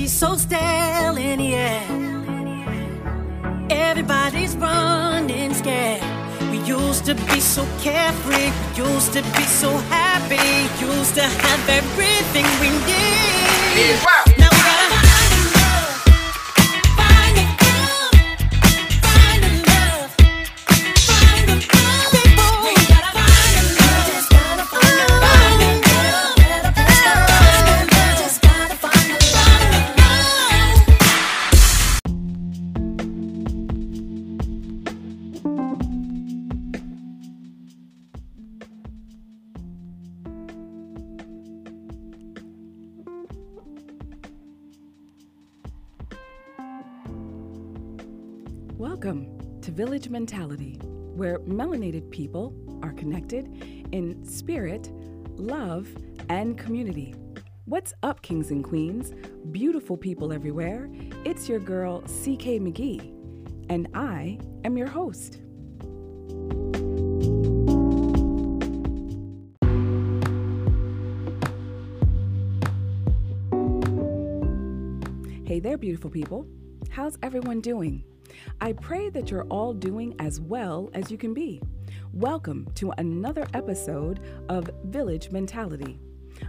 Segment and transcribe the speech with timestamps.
[0.00, 1.82] energy so stale air.
[3.70, 6.02] Everybody's running scared.
[6.50, 11.68] We used to be so carefree, we used to be so happy, used to have
[11.68, 14.29] everything we need.
[50.10, 50.76] Mentality,
[51.14, 53.46] where melanated people are connected
[53.92, 54.90] in spirit,
[55.36, 55.88] love,
[56.28, 57.14] and community.
[57.66, 59.12] What's up, kings and queens?
[59.52, 60.90] Beautiful people everywhere.
[61.24, 63.12] It's your girl, CK McGee,
[63.70, 65.38] and I am your host.
[75.46, 76.48] Hey there, beautiful people.
[76.90, 78.02] How's everyone doing?
[78.60, 81.60] I pray that you're all doing as well as you can be.
[82.12, 86.00] Welcome to another episode of Village Mentality.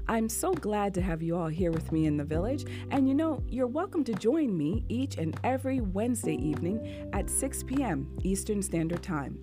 [0.08, 3.14] I'm so glad to have you all here with me in the village, and you
[3.14, 8.18] know, you're welcome to join me each and every Wednesday evening at 6 p.m.
[8.24, 9.38] Eastern Standard Time.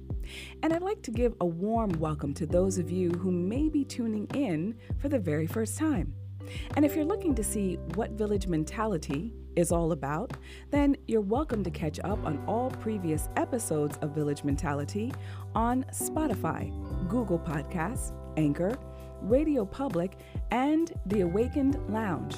[0.63, 3.85] And I'd like to give a warm welcome to those of you who may be
[3.85, 6.15] tuning in for the very first time.
[6.77, 10.37] And if you're looking to see what Village Mentality is all about,
[10.71, 15.13] then you're welcome to catch up on all previous episodes of Village Mentality
[15.53, 16.71] on Spotify,
[17.09, 18.79] Google Podcasts, Anchor,
[19.21, 20.13] Radio Public,
[20.53, 22.37] and the Awakened Lounge.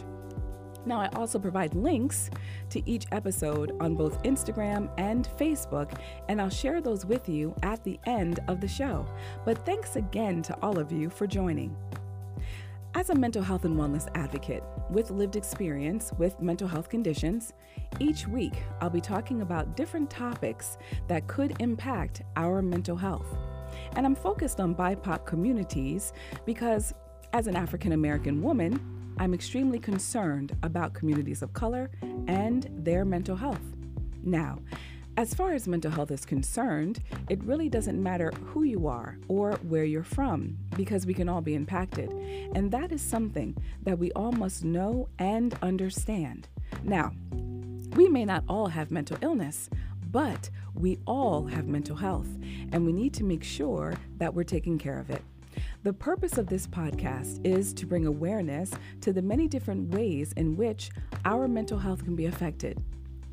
[0.86, 2.30] Now, I also provide links
[2.70, 6.00] to each episode on both Instagram and Facebook,
[6.30, 9.06] and I'll share those with you at the end of the show.
[9.44, 11.76] But thanks again to all of you for joining.
[12.92, 17.52] As a mental health and wellness advocate with lived experience with mental health conditions,
[18.00, 23.26] each week I'll be talking about different topics that could impact our mental health.
[23.94, 26.12] And I'm focused on BIPOC communities
[26.44, 26.92] because,
[27.32, 28.80] as an African American woman,
[29.18, 31.90] I'm extremely concerned about communities of color
[32.26, 33.62] and their mental health.
[34.24, 34.58] Now,
[35.20, 36.98] as far as mental health is concerned,
[37.28, 41.42] it really doesn't matter who you are or where you're from because we can all
[41.42, 42.10] be impacted.
[42.54, 46.48] And that is something that we all must know and understand.
[46.84, 47.12] Now,
[47.96, 49.68] we may not all have mental illness,
[50.10, 52.28] but we all have mental health,
[52.72, 55.20] and we need to make sure that we're taking care of it.
[55.82, 58.70] The purpose of this podcast is to bring awareness
[59.02, 60.88] to the many different ways in which
[61.26, 62.82] our mental health can be affected,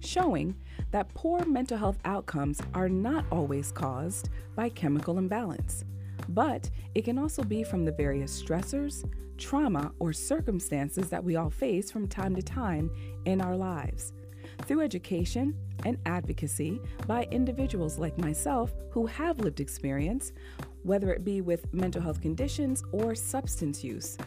[0.07, 0.55] showing
[0.91, 5.83] that poor mental health outcomes are not always caused by chemical imbalance,
[6.29, 9.07] but it can also be from the various stressors,
[9.37, 12.89] trauma, or circumstances that we all face from time to time
[13.25, 14.13] in our lives.
[14.63, 20.31] Through education and advocacy by individuals like myself who have lived experience,
[20.83, 24.17] whether it be with mental health conditions or substance use.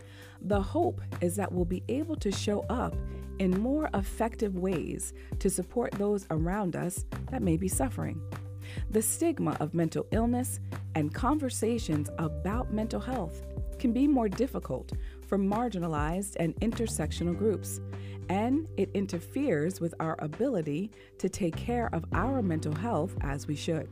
[0.42, 2.94] The hope is that we'll be able to show up
[3.40, 8.20] in more effective ways to support those around us that may be suffering.
[8.90, 10.60] The stigma of mental illness
[10.94, 13.42] and conversations about mental health
[13.78, 14.92] can be more difficult
[15.26, 17.80] for marginalized and intersectional groups,
[18.28, 23.56] and it interferes with our ability to take care of our mental health as we
[23.56, 23.88] should.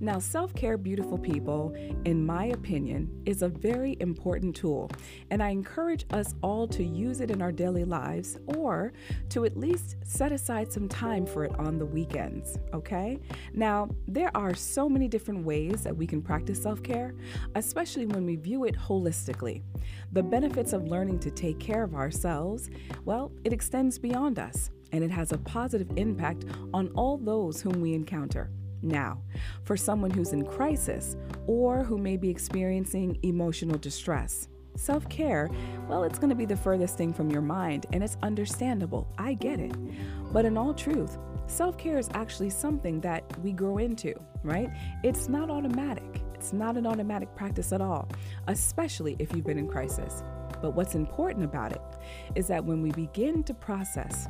[0.00, 1.74] Now, self care, beautiful people,
[2.04, 4.90] in my opinion, is a very important tool,
[5.30, 8.92] and I encourage us all to use it in our daily lives or
[9.30, 13.18] to at least set aside some time for it on the weekends, okay?
[13.52, 17.14] Now, there are so many different ways that we can practice self care,
[17.54, 19.62] especially when we view it holistically.
[20.12, 22.70] The benefits of learning to take care of ourselves,
[23.04, 27.80] well, it extends beyond us and it has a positive impact on all those whom
[27.80, 28.50] we encounter.
[28.82, 29.22] Now,
[29.64, 31.16] for someone who's in crisis
[31.46, 35.50] or who may be experiencing emotional distress, self care,
[35.88, 39.12] well, it's going to be the furthest thing from your mind, and it's understandable.
[39.18, 39.74] I get it.
[40.32, 44.70] But in all truth, self care is actually something that we grow into, right?
[45.02, 46.22] It's not automatic.
[46.34, 48.08] It's not an automatic practice at all,
[48.46, 50.22] especially if you've been in crisis.
[50.62, 51.80] But what's important about it
[52.36, 54.28] is that when we begin to process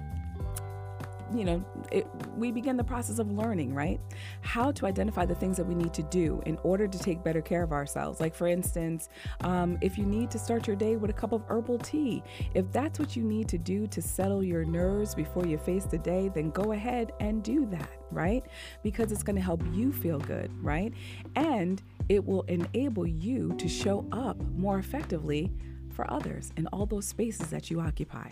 [1.35, 4.01] you know, it, we begin the process of learning, right?
[4.41, 7.41] How to identify the things that we need to do in order to take better
[7.41, 8.21] care of ourselves.
[8.21, 9.09] Like, for instance,
[9.43, 12.23] um, if you need to start your day with a cup of herbal tea,
[12.55, 15.99] if that's what you need to do to settle your nerves before you face the
[15.99, 18.45] day, then go ahead and do that, right?
[18.83, 20.93] Because it's going to help you feel good, right?
[21.37, 25.53] And it will enable you to show up more effectively
[25.91, 28.31] for others in all those spaces that you occupy.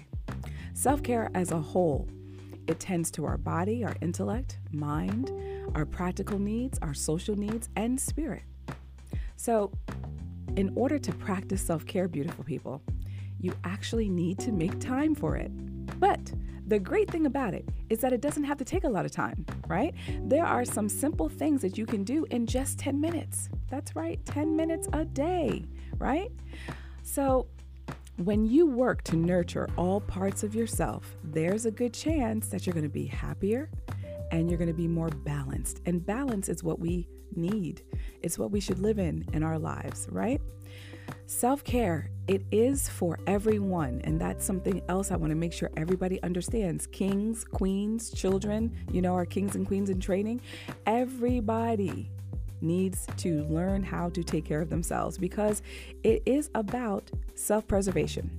[0.72, 2.08] Self care as a whole,
[2.66, 5.32] it tends to our body, our intellect, mind,
[5.74, 8.42] our practical needs, our social needs, and spirit.
[9.36, 9.70] So,
[10.56, 12.82] in order to practice self care, beautiful people,
[13.40, 15.50] you actually need to make time for it.
[16.00, 16.32] But
[16.66, 19.12] the great thing about it is that it doesn't have to take a lot of
[19.12, 19.94] time, right?
[20.22, 23.48] There are some simple things that you can do in just 10 minutes.
[23.70, 25.64] That's right, 10 minutes a day,
[25.98, 26.32] right?
[27.02, 27.46] So,
[28.16, 32.72] when you work to nurture all parts of yourself, there's a good chance that you're
[32.74, 33.70] going to be happier
[34.30, 35.80] and you're going to be more balanced.
[35.86, 37.82] And balance is what we need,
[38.22, 40.40] it's what we should live in in our lives, right?
[41.26, 44.00] Self care, it is for everyone.
[44.04, 46.86] And that's something else I want to make sure everybody understands.
[46.86, 50.40] Kings, queens, children, you know, our kings and queens in training,
[50.86, 52.10] everybody
[52.61, 55.62] needs to learn how to take care of themselves because
[56.03, 58.31] it is about self preservation.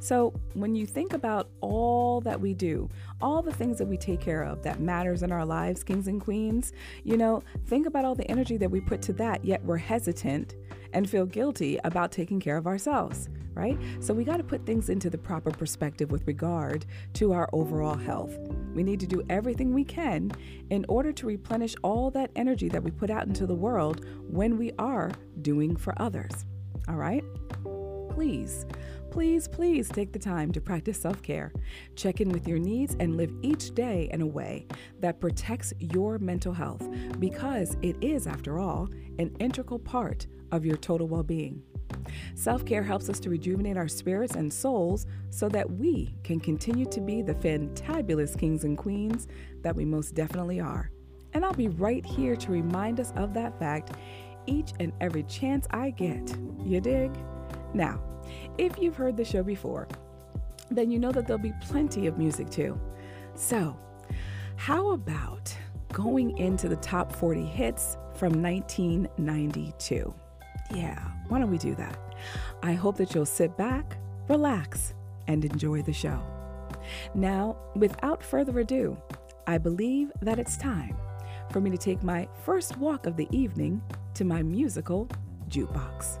[0.00, 2.88] So, when you think about all that we do,
[3.20, 6.20] all the things that we take care of that matters in our lives, kings and
[6.20, 6.72] queens,
[7.04, 10.54] you know, think about all the energy that we put to that, yet we're hesitant
[10.92, 13.78] and feel guilty about taking care of ourselves, right?
[14.00, 17.96] So we got to put things into the proper perspective with regard to our overall
[17.96, 18.36] health.
[18.74, 20.32] We need to do everything we can
[20.70, 24.56] in order to replenish all that energy that we put out into the world when
[24.56, 25.10] we are
[25.42, 26.46] doing for others.
[26.88, 27.24] All right?
[28.10, 28.64] Please
[29.10, 31.52] please, please take the time to practice self care.
[31.96, 34.66] Check in with your needs and live each day in a way
[35.00, 36.86] that protects your mental health
[37.18, 38.88] because it is, after all,
[39.18, 41.62] an integral part of your total well being.
[42.34, 46.86] Self care helps us to rejuvenate our spirits and souls so that we can continue
[46.86, 49.28] to be the fantabulous kings and queens
[49.62, 50.90] that we most definitely are.
[51.34, 53.92] And I'll be right here to remind us of that fact
[54.46, 56.34] each and every chance I get.
[56.64, 57.12] You dig?
[57.74, 58.00] Now,
[58.58, 59.88] if you've heard the show before,
[60.70, 62.78] then you know that there'll be plenty of music too.
[63.34, 63.76] So,
[64.56, 65.56] how about
[65.92, 70.14] going into the top 40 hits from 1992?
[70.74, 71.98] Yeah, why don't we do that?
[72.62, 73.96] I hope that you'll sit back,
[74.28, 74.94] relax,
[75.28, 76.20] and enjoy the show.
[77.14, 78.98] Now, without further ado,
[79.46, 80.96] I believe that it's time
[81.50, 83.80] for me to take my first walk of the evening
[84.14, 85.08] to my musical
[85.48, 86.18] jukebox.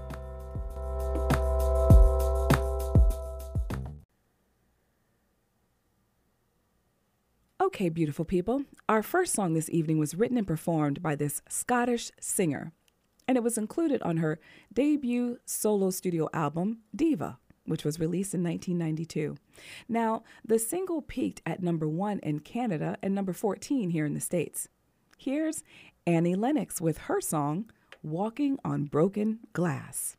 [7.68, 12.10] Okay, beautiful people, our first song this evening was written and performed by this Scottish
[12.18, 12.72] singer,
[13.28, 14.40] and it was included on her
[14.72, 19.36] debut solo studio album, Diva, which was released in 1992.
[19.86, 24.20] Now, the single peaked at number one in Canada and number 14 here in the
[24.20, 24.68] States.
[25.18, 25.62] Here's
[26.06, 27.70] Annie Lennox with her song,
[28.02, 30.16] Walking on Broken Glass.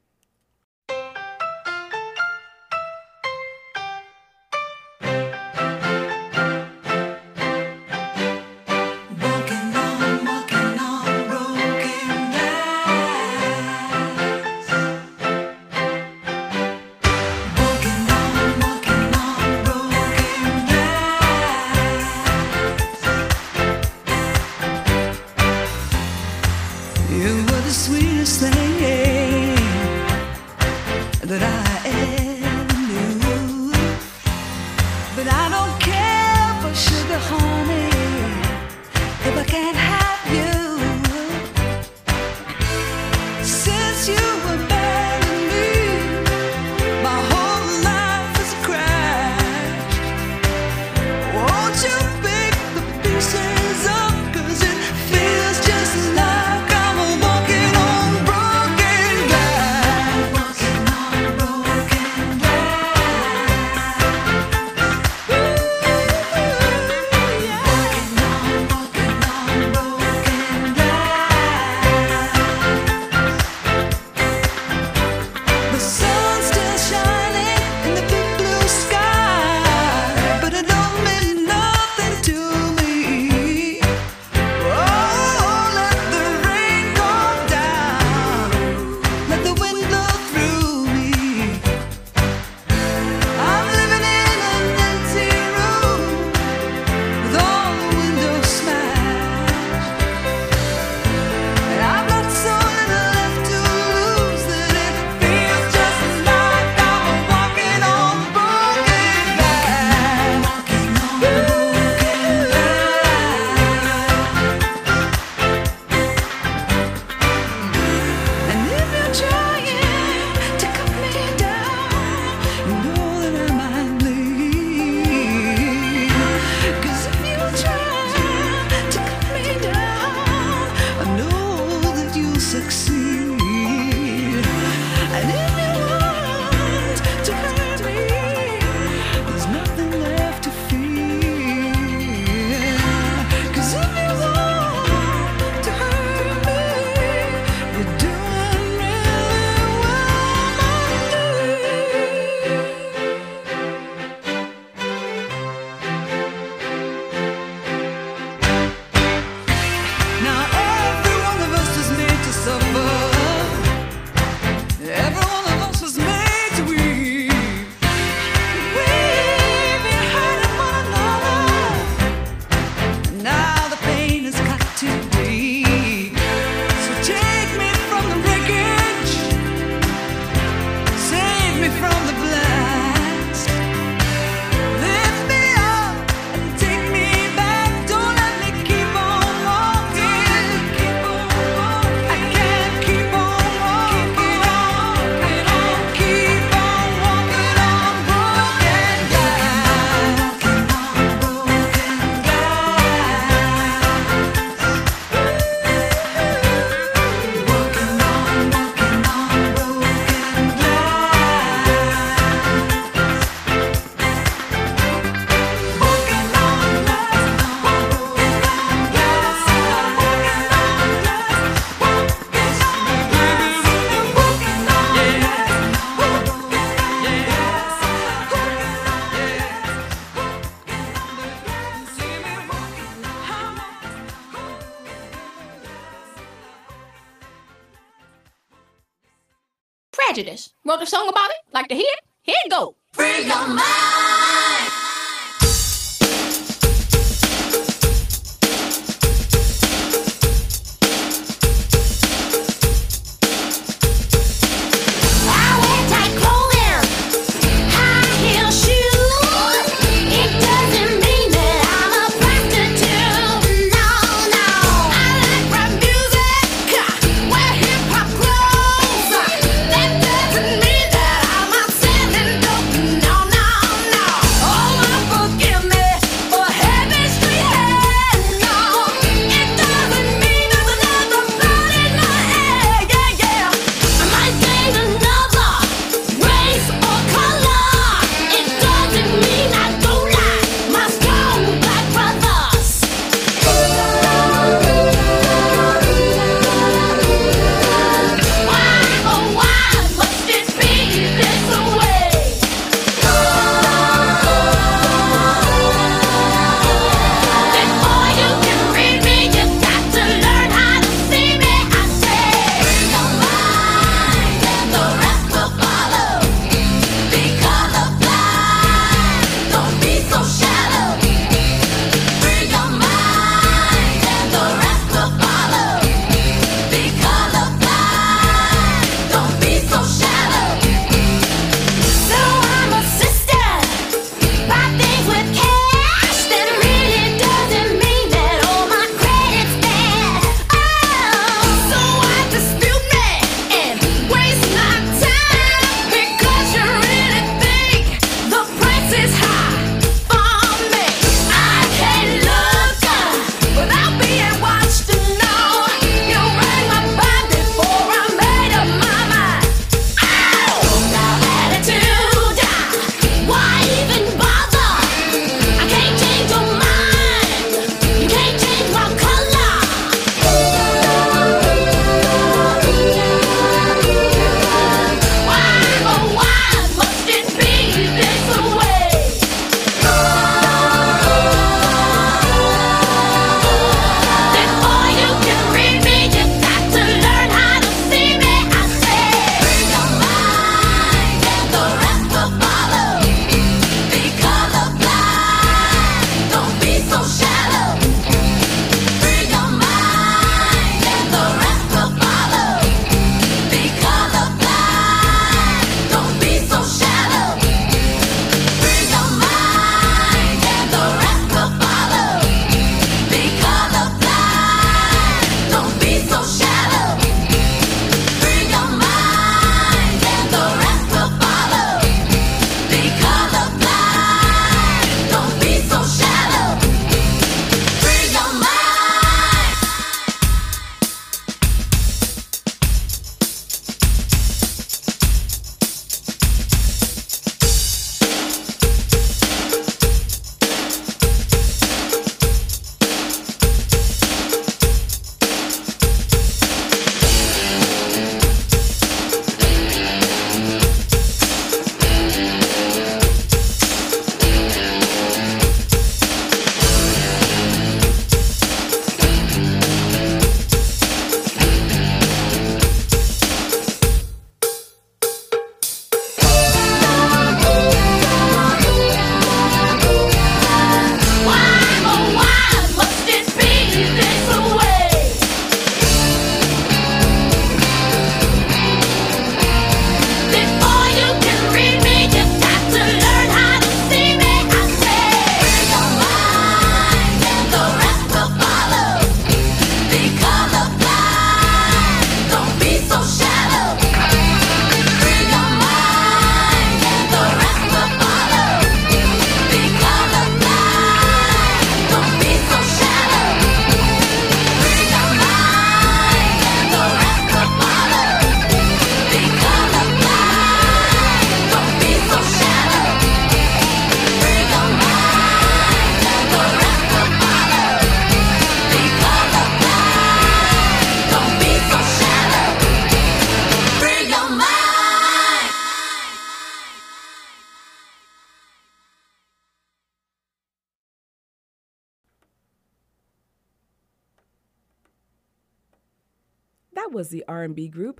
[537.49, 537.99] R&B group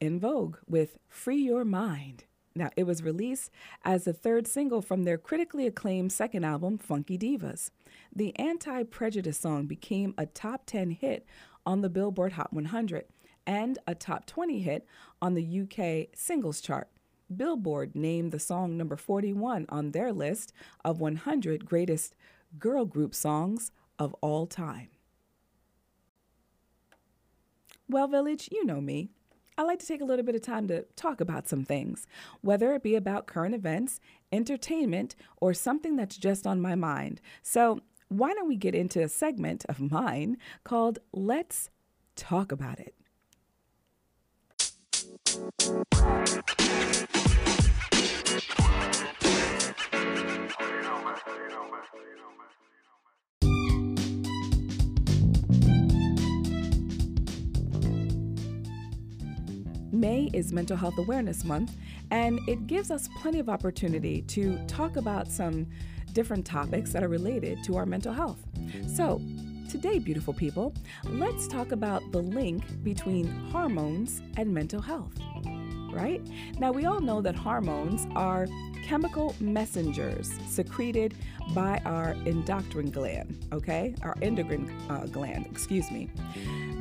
[0.00, 2.24] En Vogue with Free Your Mind.
[2.56, 3.52] Now, it was released
[3.84, 7.70] as the third single from their critically acclaimed second album, Funky Divas.
[8.12, 11.24] The Anti Prejudice song became a top 10 hit
[11.64, 13.04] on the Billboard Hot 100
[13.46, 14.84] and a top 20 hit
[15.22, 16.88] on the UK singles chart.
[17.34, 20.52] Billboard named the song number 41 on their list
[20.84, 22.16] of 100 greatest
[22.58, 24.88] girl group songs of all time.
[27.90, 29.08] Well, Village, you know me.
[29.56, 32.06] I like to take a little bit of time to talk about some things,
[32.42, 33.98] whether it be about current events,
[34.30, 37.22] entertainment, or something that's just on my mind.
[37.42, 41.70] So, why don't we get into a segment of mine called Let's
[42.14, 42.94] Talk About It?
[59.98, 61.76] May is Mental Health Awareness Month,
[62.12, 65.66] and it gives us plenty of opportunity to talk about some
[66.12, 68.38] different topics that are related to our mental health.
[68.86, 69.20] So,
[69.68, 70.72] today, beautiful people,
[71.04, 75.12] let's talk about the link between hormones and mental health.
[75.90, 76.22] Right?
[76.60, 78.46] Now, we all know that hormones are
[78.84, 81.14] chemical messengers secreted
[81.54, 83.94] by our endocrine gland, okay?
[84.02, 86.08] Our endocrine uh, gland, excuse me.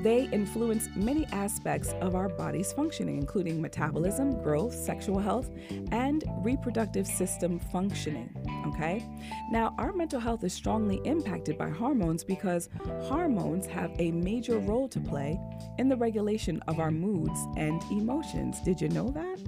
[0.08, 5.50] They influence many aspects of our body's functioning, including metabolism, growth, sexual health,
[5.92, 8.34] and reproductive system functioning.
[8.68, 9.06] Okay?
[9.52, 12.70] Now, our mental health is strongly impacted by hormones because
[13.02, 15.38] hormones have a major role to play
[15.78, 18.62] in the regulation of our moods and emotions.
[18.62, 19.42] Did you know that?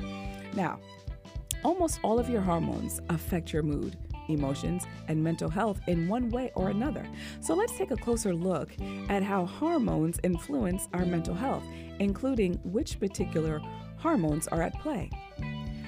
[0.55, 0.81] Now,
[1.63, 3.95] almost all of your hormones affect your mood
[4.29, 7.05] emotions, and mental health in one way or another.
[7.41, 8.71] So let's take a closer look
[9.09, 11.63] at how hormones influence our mental health,
[11.99, 13.61] including which particular
[13.97, 15.09] hormones are at play.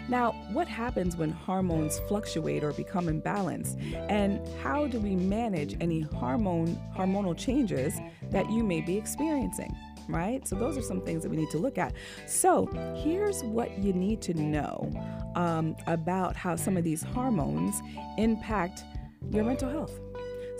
[0.10, 3.82] Now, what happens when hormones fluctuate or become imbalanced?
[4.10, 7.98] And how do we manage any hormone hormonal changes
[8.30, 9.74] that you may be experiencing?
[10.12, 10.48] Right?
[10.48, 11.94] So, those are some things that we need to look at.
[12.28, 12.68] So,
[13.04, 14.92] here's what you need to know
[15.36, 17.82] um, about how some of these hormones
[18.18, 18.84] impact
[19.32, 20.00] your mental health.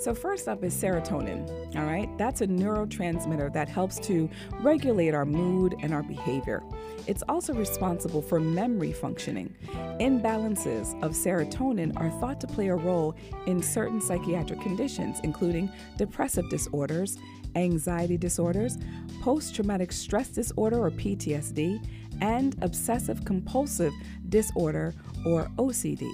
[0.02, 2.10] So, first up is serotonin, all right?
[2.18, 4.28] That's a neurotransmitter that helps to
[4.62, 6.64] regulate our mood and our behavior.
[7.06, 9.56] It's also responsible for memory functioning.
[10.00, 16.50] Imbalances of serotonin are thought to play a role in certain psychiatric conditions, including depressive
[16.50, 17.20] disorders,
[17.56, 18.78] anxiety disorders,
[19.22, 21.86] post traumatic stress disorder or PTSD,
[22.22, 23.94] and obsessive compulsive
[24.30, 24.94] disorder
[25.26, 26.10] or OCD.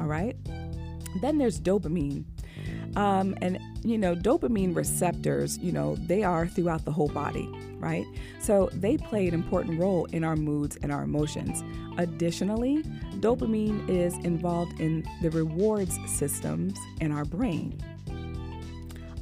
[0.00, 0.36] All right?
[1.20, 2.24] Then there's dopamine.
[2.96, 7.48] Um, and, you know, dopamine receptors, you know, they are throughout the whole body,
[7.78, 8.04] right?
[8.38, 11.64] So they play an important role in our moods and our emotions.
[11.96, 12.82] Additionally,
[13.20, 17.82] dopamine is involved in the rewards systems in our brain.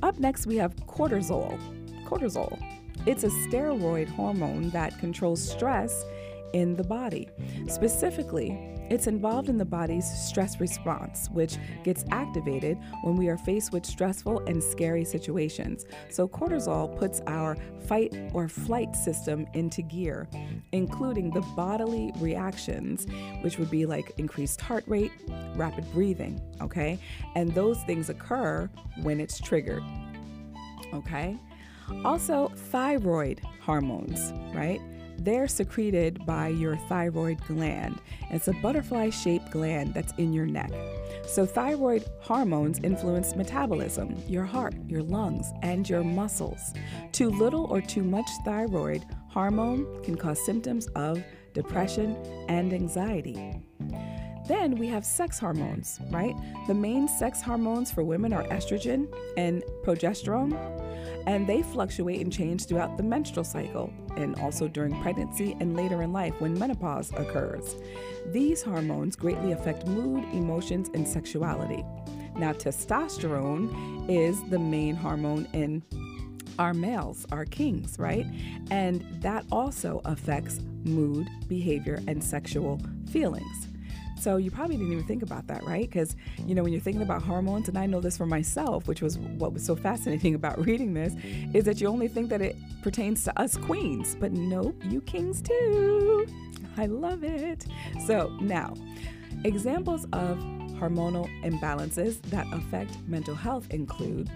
[0.03, 1.59] Up next, we have cortisol.
[2.05, 2.61] Cortisol.
[3.07, 6.05] It's a steroid hormone that controls stress
[6.53, 7.27] in the body.
[7.69, 8.51] Specifically,
[8.91, 13.87] it's involved in the body's stress response, which gets activated when we are faced with
[13.87, 15.87] stressful and scary situations.
[16.11, 20.29] So, cortisol puts our fight or flight system into gear,
[20.73, 23.07] including the bodily reactions,
[23.41, 25.13] which would be like increased heart rate,
[25.55, 26.99] rapid breathing, okay?
[27.37, 28.69] And those things occur
[29.03, 29.85] when it's triggered,
[30.95, 31.39] okay?
[32.05, 34.81] Also, thyroid hormones, right?
[35.19, 38.01] They're secreted by your thyroid gland.
[38.31, 40.71] It's a butterfly shaped gland that's in your neck.
[41.27, 46.73] So, thyroid hormones influence metabolism, your heart, your lungs, and your muscles.
[47.13, 51.23] Too little or too much thyroid hormone can cause symptoms of
[51.53, 52.17] depression
[52.49, 53.61] and anxiety.
[54.51, 56.35] Then we have sex hormones, right?
[56.67, 60.53] The main sex hormones for women are estrogen and progesterone,
[61.29, 66.03] and they fluctuate and change throughout the menstrual cycle and also during pregnancy and later
[66.03, 67.77] in life when menopause occurs.
[68.33, 71.85] These hormones greatly affect mood, emotions, and sexuality.
[72.35, 75.81] Now, testosterone is the main hormone in
[76.59, 78.27] our males, our kings, right?
[78.73, 82.81] And that also affects mood, behavior, and sexual
[83.13, 83.70] feelings.
[84.21, 85.89] So you probably didn't even think about that, right?
[85.89, 86.15] Because,
[86.47, 89.19] you know, when you're thinking about hormones, and I know this for myself, which was
[89.19, 91.15] what was so fascinating about reading this,
[91.55, 95.41] is that you only think that it pertains to us queens, but nope, you kings
[95.41, 96.27] too.
[96.77, 97.67] I love it.
[98.07, 98.75] So now,
[99.45, 100.39] examples of
[100.79, 104.31] hormonal imbalances that affect mental health include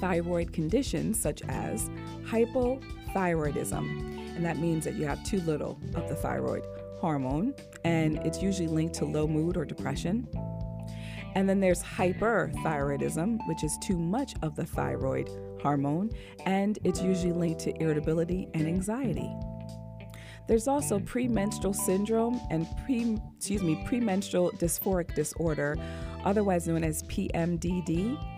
[0.00, 1.90] thyroid conditions such as
[2.24, 6.62] hypothyroidism and that means that you have too little of the thyroid
[7.00, 10.28] hormone, and it's usually linked to low mood or depression.
[11.34, 15.28] And then there's hyperthyroidism, which is too much of the thyroid
[15.62, 16.10] hormone,
[16.46, 19.30] and it's usually linked to irritability and anxiety.
[20.48, 25.76] There's also premenstrual syndrome and pre, excuse me, premenstrual dysphoric disorder,
[26.24, 28.37] otherwise known as PMDD.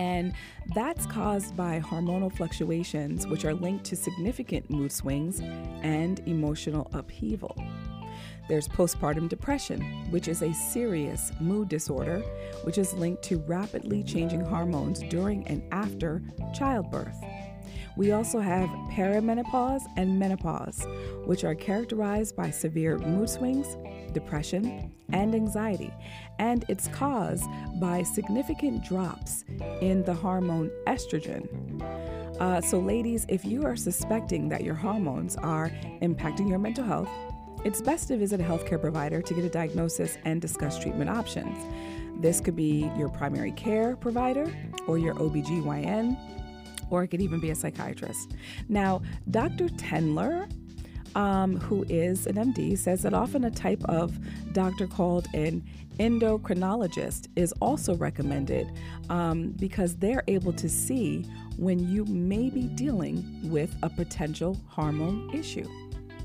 [0.00, 0.32] And
[0.74, 5.40] that's caused by hormonal fluctuations, which are linked to significant mood swings
[5.82, 7.54] and emotional upheaval.
[8.48, 12.20] There's postpartum depression, which is a serious mood disorder,
[12.64, 16.22] which is linked to rapidly changing hormones during and after
[16.54, 17.22] childbirth.
[17.94, 20.86] We also have perimenopause and menopause,
[21.26, 23.76] which are characterized by severe mood swings,
[24.12, 25.92] depression, and anxiety,
[26.38, 27.48] and it's caused
[27.80, 29.44] by significant drops
[29.80, 31.46] in the hormone estrogen.
[32.40, 35.70] Uh, so, ladies, if you are suspecting that your hormones are
[36.00, 37.08] impacting your mental health,
[37.64, 41.56] it's best to visit a healthcare provider to get a diagnosis and discuss treatment options.
[42.20, 44.50] This could be your primary care provider
[44.86, 46.16] or your OBGYN,
[46.90, 48.32] or it could even be a psychiatrist.
[48.68, 49.68] Now, Dr.
[49.68, 50.50] Tendler,
[51.14, 54.18] um, who is an MD, says that often a type of
[54.52, 55.64] doctor called an
[55.98, 58.72] endocrinologist is also recommended
[59.10, 65.30] um, because they're able to see when you may be dealing with a potential hormone
[65.34, 65.68] issue.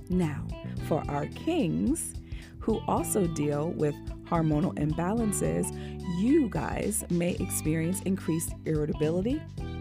[0.10, 0.46] Now,
[0.88, 2.14] for our kings,
[2.60, 3.96] who also deal with
[4.26, 5.72] hormonal imbalances,
[6.20, 9.40] you guys may experience increased irritability,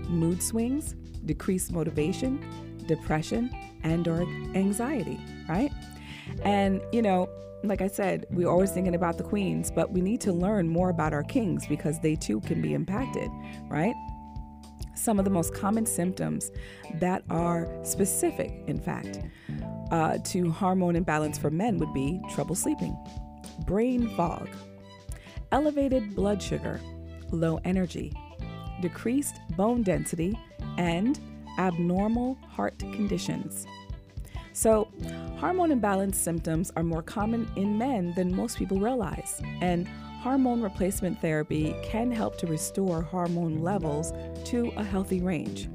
[0.08, 2.44] mood swings, decreased motivation,
[2.86, 3.50] depression,
[3.82, 4.22] and or
[4.54, 5.72] anxiety, right?
[6.42, 7.28] And you know,
[7.62, 10.90] like I said, we're always thinking about the queens, but we need to learn more
[10.90, 13.30] about our kings because they too can be impacted,
[13.68, 13.94] right?
[14.94, 16.50] Some of the most common symptoms
[16.94, 19.20] that are specific, in fact,
[19.90, 22.96] uh, to hormone imbalance for men would be trouble sleeping,
[23.66, 24.48] brain fog,
[25.52, 26.80] elevated blood sugar,
[27.30, 28.12] low energy,
[28.80, 30.38] decreased bone density,
[30.78, 31.18] and
[31.58, 33.66] abnormal heart conditions.
[34.52, 34.88] So,
[35.38, 39.88] hormone imbalance symptoms are more common in men than most people realize, and
[40.22, 44.12] hormone replacement therapy can help to restore hormone levels
[44.44, 45.68] to a healthy range.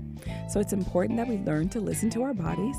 [0.50, 2.78] So, it's important that we learn to listen to our bodies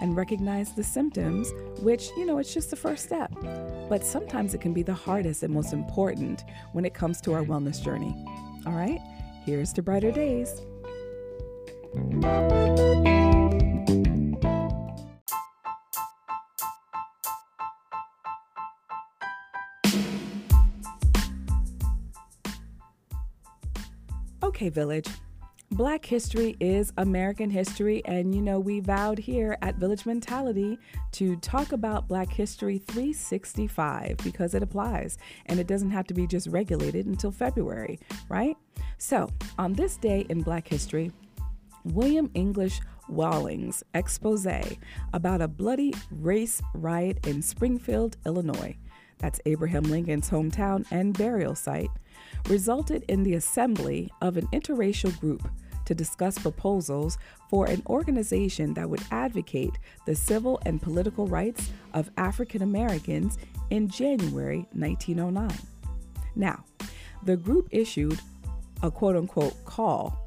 [0.00, 3.32] and recognize the symptoms, which, you know, it's just the first step.
[3.88, 7.42] But sometimes it can be the hardest and most important when it comes to our
[7.42, 8.14] wellness journey.
[8.66, 9.00] All right,
[9.44, 10.60] here's to brighter days.
[24.54, 25.08] Okay, Village.
[25.72, 30.78] Black history is American history, and you know, we vowed here at Village Mentality
[31.12, 36.28] to talk about Black History 365 because it applies and it doesn't have to be
[36.28, 38.56] just regulated until February, right?
[38.98, 39.28] So,
[39.58, 41.10] on this day in Black history,
[41.84, 44.46] William English Walling's expose
[45.12, 48.76] about a bloody race riot in Springfield, Illinois,
[49.18, 51.90] that's Abraham Lincoln's hometown and burial site,
[52.48, 55.48] resulted in the assembly of an interracial group
[55.84, 57.18] to discuss proposals
[57.50, 63.38] for an organization that would advocate the civil and political rights of African Americans
[63.70, 65.50] in January 1909.
[66.34, 66.64] Now,
[67.22, 68.18] the group issued
[68.82, 70.23] a quote unquote call,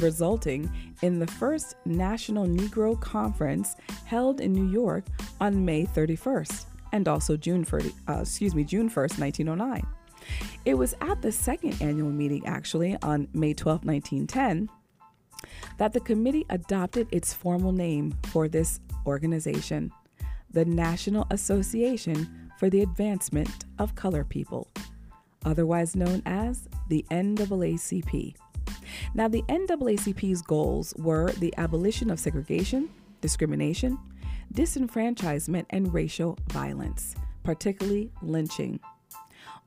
[0.00, 0.70] resulting
[1.02, 5.04] in the first National Negro Conference held in New York
[5.40, 9.86] on May 31st and also June 30, uh, excuse me, June 1st, 1909.
[10.64, 14.68] It was at the second annual meeting, actually, on May 12, 1910,
[15.78, 19.90] that the committee adopted its formal name for this organization,
[20.50, 24.68] the National Association for the Advancement of Color People,
[25.44, 28.34] otherwise known as the NAACP.
[29.14, 33.98] Now, the NAACP's goals were the abolition of segregation, discrimination,
[34.54, 38.80] disenfranchisement, and racial violence, particularly lynching.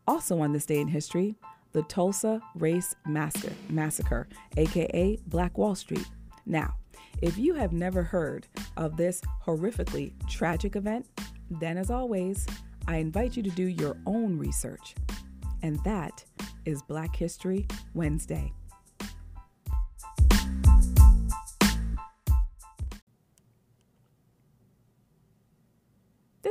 [0.07, 1.35] Also, on this day in history,
[1.71, 6.07] the Tulsa Race Massacre, Massacre, aka Black Wall Street.
[6.45, 6.75] Now,
[7.21, 11.05] if you have never heard of this horrifically tragic event,
[11.49, 12.45] then as always,
[12.87, 14.95] I invite you to do your own research.
[15.61, 16.23] And that
[16.65, 18.51] is Black History Wednesday.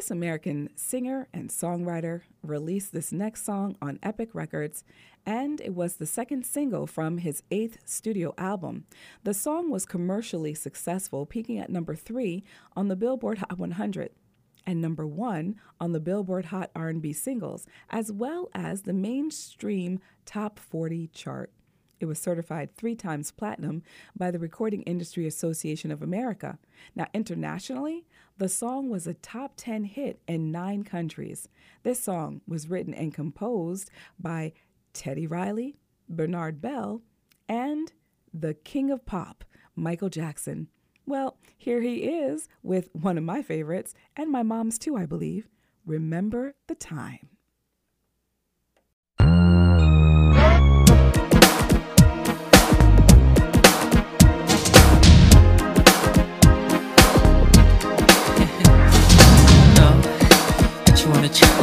[0.02, 4.82] This American singer and songwriter released this next song on Epic Records,
[5.24, 8.84] and it was the second single from his eighth studio album.
[9.22, 12.42] The song was commercially successful, peaking at number three
[12.74, 14.10] on the Billboard Hot 100
[14.66, 20.58] and number one on the Billboard Hot R&B Singles, as well as the mainstream Top
[20.58, 21.52] 40 chart.
[22.02, 23.84] It was certified three times platinum
[24.16, 26.58] by the Recording Industry Association of America.
[26.96, 31.48] Now, internationally, the song was a top 10 hit in nine countries.
[31.84, 33.88] This song was written and composed
[34.18, 34.52] by
[34.92, 35.76] Teddy Riley,
[36.08, 37.02] Bernard Belle,
[37.48, 37.92] and
[38.34, 39.44] the king of pop,
[39.76, 40.66] Michael Jackson.
[41.06, 45.48] Well, here he is with one of my favorites, and my mom's too, I believe.
[45.86, 47.28] Remember the time.
[61.22, 61.62] The.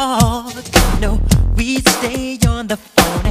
[0.00, 0.54] talk.
[1.00, 1.20] No,
[1.56, 3.29] we stay on the phone.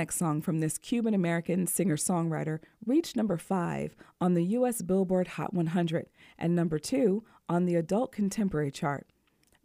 [0.00, 4.80] Next song from this Cuban American singer songwriter reached number five on the U.S.
[4.80, 6.06] Billboard Hot 100
[6.38, 9.06] and number two on the Adult Contemporary chart.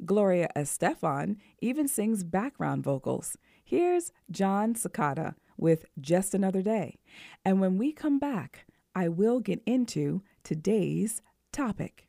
[0.03, 3.37] Gloria Estefan even sings background vocals.
[3.63, 6.99] Here's John Secada with Just Another Day.
[7.45, 11.21] And when we come back, I will get into today's
[11.53, 12.04] topic.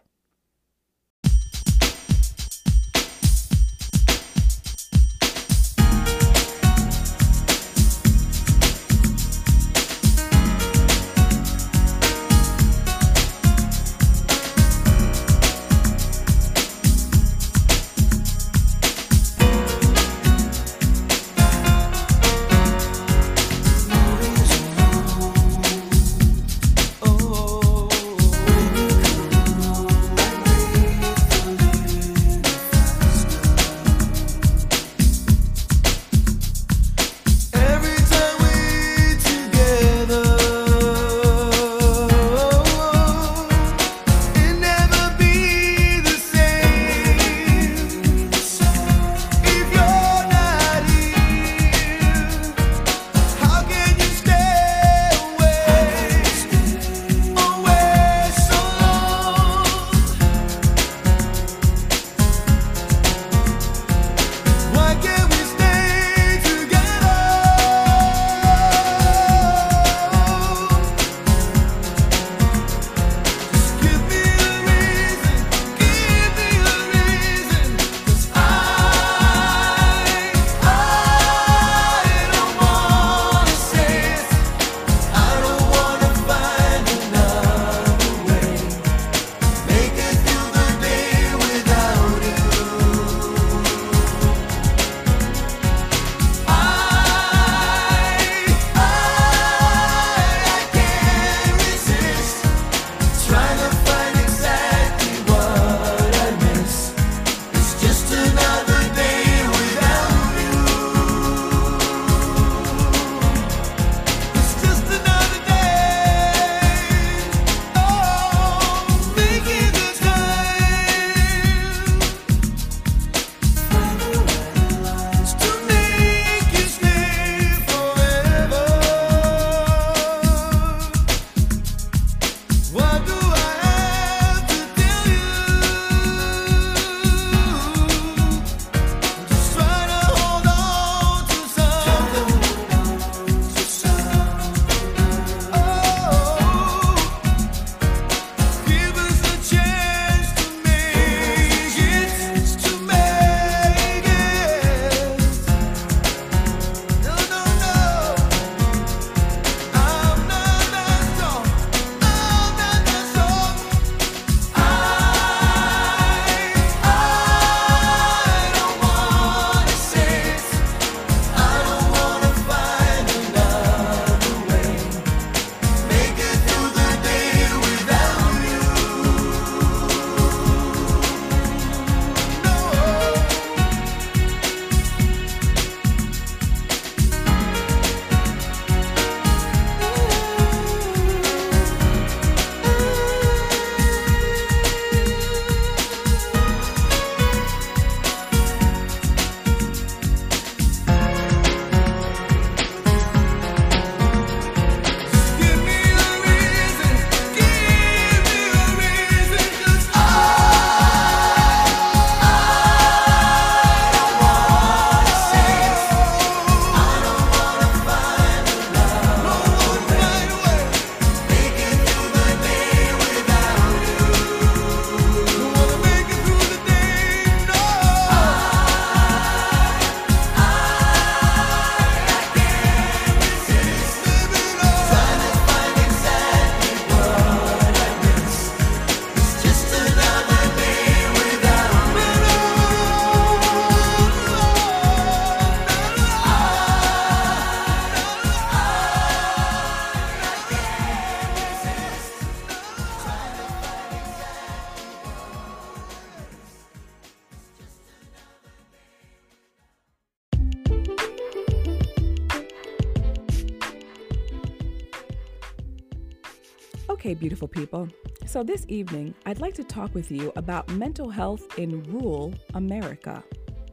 [268.27, 273.23] So, this evening, I'd like to talk with you about mental health in rural America.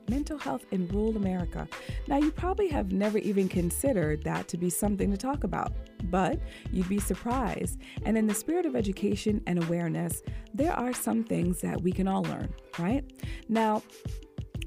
[0.09, 1.67] mental health in rural America.
[2.07, 5.71] Now, you probably have never even considered that to be something to talk about,
[6.03, 6.39] but
[6.71, 7.79] you'd be surprised.
[8.05, 10.21] And in the spirit of education and awareness,
[10.53, 13.03] there are some things that we can all learn, right?
[13.47, 13.81] Now,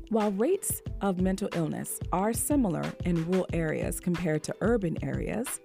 [0.09, 5.61] while rates of mental illness are similar in rural areas compared to urban areas,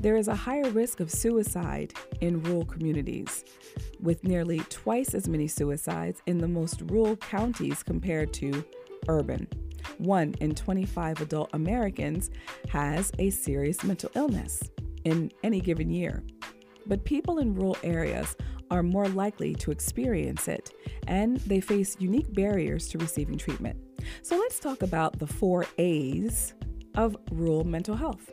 [0.00, 3.44] there is a higher risk of suicide in rural communities,
[4.00, 8.64] with nearly twice as many suicides in the most rural counties compared to
[9.08, 9.46] urban.
[9.98, 12.30] One in 25 adult Americans
[12.70, 14.62] has a serious mental illness
[15.04, 16.22] in any given year.
[16.86, 18.36] But people in rural areas
[18.72, 20.72] are more likely to experience it,
[21.06, 23.78] and they face unique barriers to receiving treatment.
[24.22, 26.54] So let's talk about the four A's
[26.96, 28.32] of rural mental health.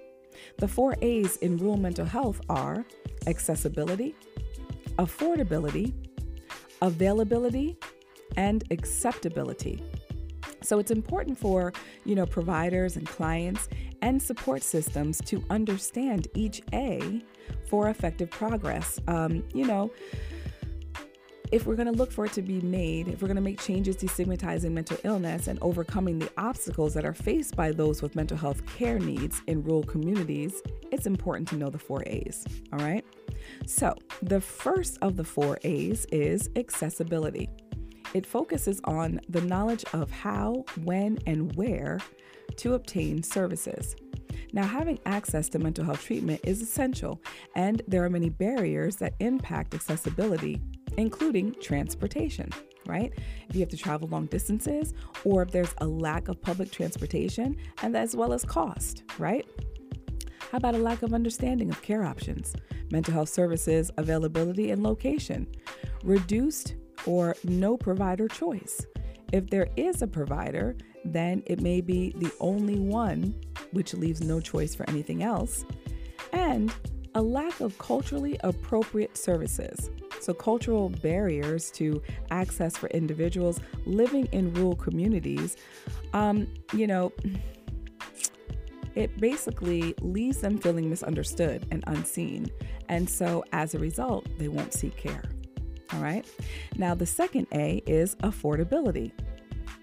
[0.58, 2.86] The four A's in rural mental health are
[3.28, 4.16] accessibility,
[4.98, 5.94] affordability,
[6.82, 7.78] availability,
[8.38, 9.84] and acceptability.
[10.62, 11.74] So it's important for,
[12.06, 13.68] you know, providers and clients
[14.02, 17.22] and support systems to understand each A
[17.68, 19.00] for effective progress.
[19.08, 19.92] Um, you know,
[21.52, 23.60] if we're going to look for it to be made, if we're going to make
[23.60, 28.38] changes destigmatizing mental illness and overcoming the obstacles that are faced by those with mental
[28.38, 32.46] health care needs in rural communities, it's important to know the four A's.
[32.72, 33.04] All right.
[33.66, 37.50] So, the first of the four A's is accessibility.
[38.14, 42.00] It focuses on the knowledge of how, when, and where
[42.58, 43.96] to obtain services.
[44.52, 47.22] Now, having access to mental health treatment is essential,
[47.56, 50.62] and there are many barriers that impact accessibility
[50.98, 52.50] including transportation,
[52.86, 53.14] right?
[53.48, 54.94] If you have to travel long distances
[55.24, 59.46] or if there's a lack of public transportation, and as well as cost, right?
[60.52, 62.56] How about a lack of understanding of care options,
[62.92, 65.48] mental health services, availability, and location?
[66.04, 66.76] Reduced
[67.06, 68.86] or no provider choice.
[69.32, 70.76] If there is a provider,
[71.06, 73.36] then it may be the only one,
[73.72, 75.66] which leaves no choice for anything else.
[76.34, 76.74] And
[77.16, 79.90] a lack of culturally appropriate services.
[80.20, 85.58] So, cultural barriers to access for individuals living in rural communities,
[86.14, 87.14] um, you know,
[88.96, 92.48] it basically leaves them feeling misunderstood and unseen.
[92.90, 95.24] And so, as a result, they won't seek care.
[95.94, 96.26] All right.
[96.76, 99.12] Now, the second A is affordability,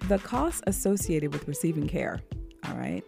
[0.09, 2.21] the costs associated with receiving care.
[2.69, 3.05] All right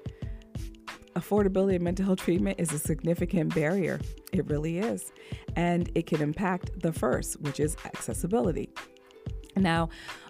[1.19, 4.01] affordability of mental health treatment is a significant barrier.
[4.33, 5.13] It really is.
[5.57, 8.71] And it can impact the first, which is accessibility.
[9.57, 9.89] Now,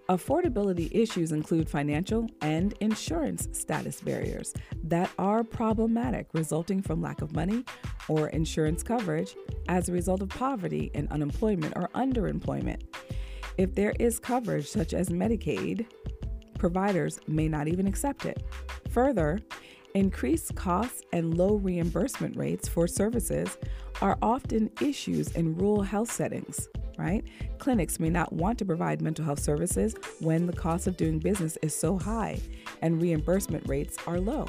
[0.08, 4.54] affordability issues include financial and insurance status barriers
[4.84, 7.64] that are problematic, resulting from lack of money
[8.08, 9.36] or insurance coverage
[9.68, 12.82] as a result of poverty and unemployment or underemployment.
[13.58, 15.86] If there is coverage, such as Medicaid,
[16.58, 18.42] providers may not even accept it.
[18.90, 19.40] Further,
[19.94, 23.56] Increased costs and low reimbursement rates for services
[24.02, 27.24] are often issues in rural health settings, right?
[27.58, 31.56] Clinics may not want to provide mental health services when the cost of doing business
[31.62, 32.38] is so high
[32.82, 34.46] and reimbursement rates are low.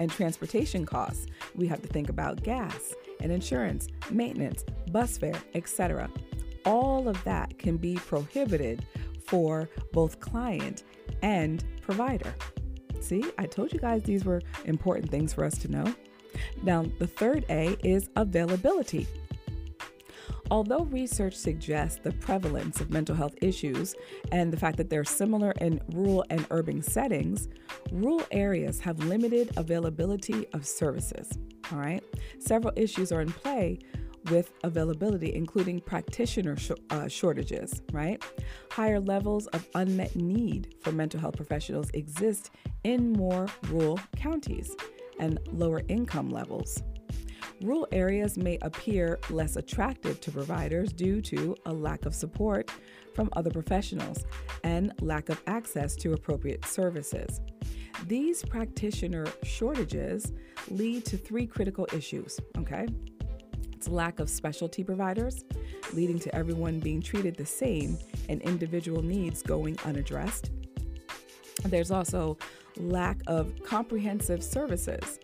[0.00, 1.26] And transportation costs,
[1.56, 6.10] we have to think about gas and insurance, maintenance, bus fare, etc.
[6.66, 8.86] All of that can be prohibited
[9.26, 10.84] for both client
[11.22, 12.34] and provider.
[13.00, 15.94] See, I told you guys these were important things for us to know.
[16.62, 19.06] Now, the third A is availability.
[20.50, 23.94] Although research suggests the prevalence of mental health issues
[24.32, 27.48] and the fact that they're similar in rural and urban settings,
[27.92, 31.30] rural areas have limited availability of services.
[31.70, 32.02] All right.
[32.38, 33.78] Several issues are in play
[34.30, 38.22] with availability, including practitioner sh- uh, shortages, right?
[38.70, 42.50] Higher levels of unmet need for mental health professionals exist
[42.84, 44.74] in more rural counties
[45.18, 46.82] and lower income levels.
[47.60, 52.70] Rural areas may appear less attractive to providers due to a lack of support
[53.14, 54.24] from other professionals
[54.62, 57.40] and lack of access to appropriate services.
[58.06, 60.32] These practitioner shortages
[60.70, 62.86] lead to three critical issues, okay?
[63.78, 65.44] It's lack of specialty providers,
[65.94, 67.96] leading to everyone being treated the same
[68.28, 70.50] and individual needs going unaddressed.
[71.64, 72.38] There's also
[72.76, 75.20] lack of comprehensive services,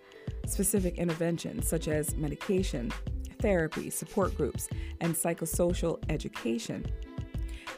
[0.46, 2.92] specific interventions such as medication,
[3.40, 4.68] therapy, support groups,
[5.00, 6.86] and psychosocial education,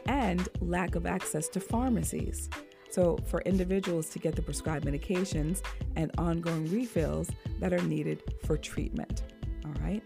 [0.05, 2.51] and lack of access to pharmacies.
[2.91, 5.62] So, for individuals to get the prescribed medications
[5.97, 9.22] and ongoing refills that are needed for treatment.
[9.64, 10.03] All right.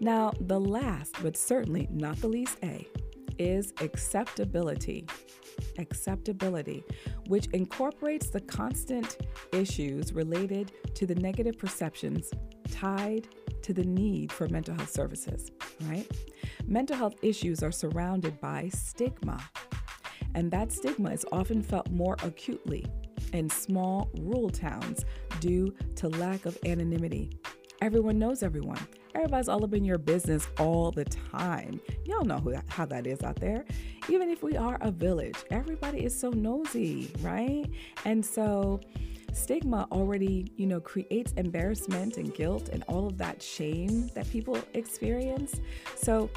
[0.00, 2.86] Now, the last, but certainly not the least A,
[3.38, 5.06] is acceptability.
[5.78, 6.84] acceptability,
[7.28, 9.18] which incorporates the constant
[9.52, 12.30] issues related to the negative perceptions
[12.70, 13.28] tied
[13.62, 15.50] to the need for mental health services,
[15.84, 16.10] right?
[16.66, 19.38] Mental health issues are surrounded by stigma,
[20.34, 22.84] and that stigma is often felt more acutely
[23.32, 25.04] in small rural towns
[25.40, 27.30] due to lack of anonymity.
[27.82, 28.80] Everyone knows everyone.
[29.16, 31.80] Everybody's all up in your business all the time.
[32.04, 33.64] Y'all know who, how that is out there.
[34.10, 37.64] Even if we are a village, everybody is so nosy, right?
[38.04, 38.78] And so
[39.32, 44.58] stigma already, you know, creates embarrassment and guilt and all of that shame that people
[44.74, 45.62] experience.
[45.96, 46.28] So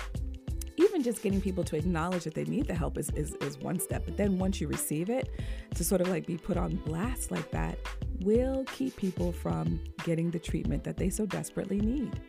[0.78, 3.78] even just getting people to acknowledge that they need the help is, is, is one
[3.78, 4.04] step.
[4.06, 5.30] But then once you receive it,
[5.76, 7.78] to sort of like be put on blast like that
[8.22, 12.22] will keep people from getting the treatment that they so desperately need.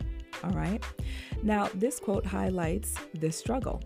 [0.43, 0.83] All right.
[1.43, 3.83] Now, this quote highlights this struggle.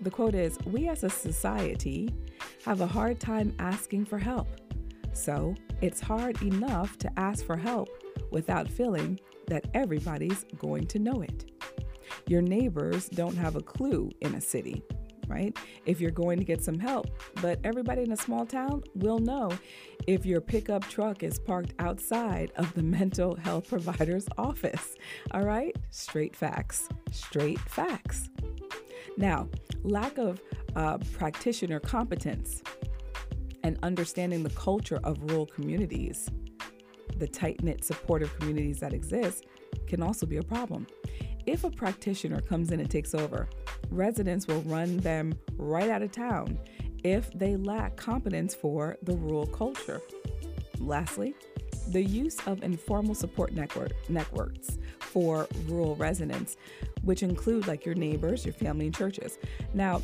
[0.00, 2.14] The quote is We as a society
[2.64, 4.48] have a hard time asking for help.
[5.12, 7.88] So it's hard enough to ask for help
[8.30, 9.18] without feeling
[9.48, 11.50] that everybody's going to know it.
[12.26, 14.82] Your neighbors don't have a clue in a city,
[15.30, 15.56] right?
[15.86, 17.06] If you're going to get some help,
[17.40, 19.50] but everybody in a small town will know
[20.06, 24.96] if your pickup truck is parked outside of the mental health provider's office.
[25.30, 25.74] All right?
[25.90, 26.88] Straight facts.
[27.12, 28.28] Straight facts.
[29.16, 29.48] Now,
[29.82, 30.40] lack of
[30.76, 32.62] uh, practitioner competence
[33.62, 36.28] and understanding the culture of rural communities,
[37.16, 39.46] the tight knit supportive communities that exist,
[39.86, 40.86] can also be a problem.
[41.46, 43.48] If a practitioner comes in and takes over,
[43.90, 46.58] residents will run them right out of town
[47.02, 50.00] if they lack competence for the rural culture.
[50.78, 51.34] Lastly,
[51.88, 56.56] the use of informal support network, networks for rural residents,
[57.02, 59.38] which include like your neighbors, your family, and churches.
[59.74, 60.02] Now,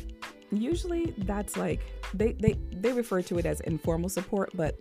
[0.51, 1.81] usually that's like
[2.13, 4.77] they, they, they refer to it as informal support, but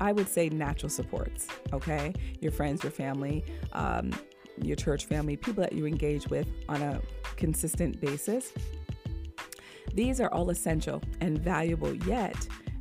[0.00, 2.12] I would say natural supports, okay?
[2.40, 4.12] Your friends, your family, um,
[4.62, 7.00] your church family, people that you engage with on a
[7.36, 8.52] consistent basis.
[9.94, 12.36] These are all essential and valuable, yet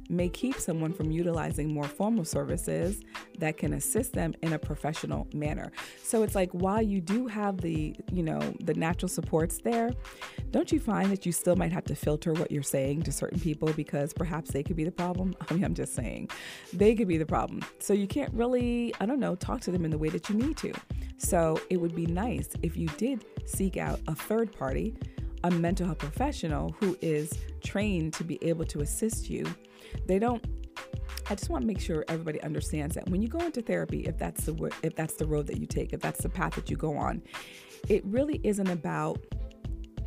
[0.09, 3.01] may keep someone from utilizing more formal services
[3.39, 5.71] that can assist them in a professional manner.
[6.03, 9.91] So it's like while you do have the, you know, the natural supports there,
[10.51, 13.39] don't you find that you still might have to filter what you're saying to certain
[13.39, 15.35] people because perhaps they could be the problem?
[15.49, 16.29] I mean, I'm just saying.
[16.73, 17.61] They could be the problem.
[17.79, 20.35] So you can't really, I don't know, talk to them in the way that you
[20.35, 20.73] need to.
[21.17, 24.95] So it would be nice if you did seek out a third party,
[25.43, 27.33] a mental health professional who is
[27.63, 29.45] trained to be able to assist you.
[30.05, 30.43] They don't
[31.27, 34.17] I just want to make sure everybody understands that when you go into therapy, if
[34.17, 36.77] that's the if that's the road that you take, if that's the path that you
[36.77, 37.23] go on,
[37.89, 39.19] it really isn't about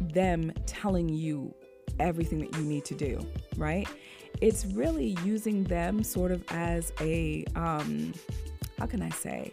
[0.00, 1.52] them telling you
[1.98, 3.26] everything that you need to do,
[3.56, 3.88] right?
[4.40, 8.12] It's really using them sort of as a um
[8.78, 9.52] how can I say?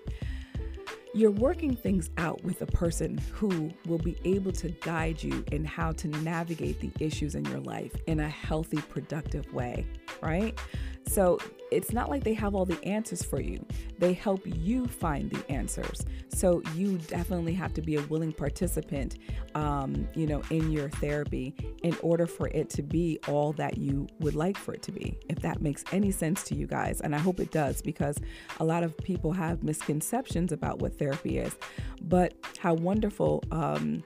[1.15, 5.63] You're working things out with a person who will be able to guide you in
[5.63, 9.87] how to navigate the issues in your life in a healthy, productive way,
[10.21, 10.59] right?
[11.07, 11.39] So
[11.71, 13.65] it's not like they have all the answers for you.
[13.97, 16.05] They help you find the answers.
[16.29, 19.17] So you definitely have to be a willing participant,
[19.55, 24.07] um, you know, in your therapy in order for it to be all that you
[24.19, 25.17] would like for it to be.
[25.29, 28.17] If that makes any sense to you guys, and I hope it does, because
[28.59, 31.55] a lot of people have misconceptions about what therapy is.
[32.01, 33.43] But how wonderful.
[33.51, 34.03] Um,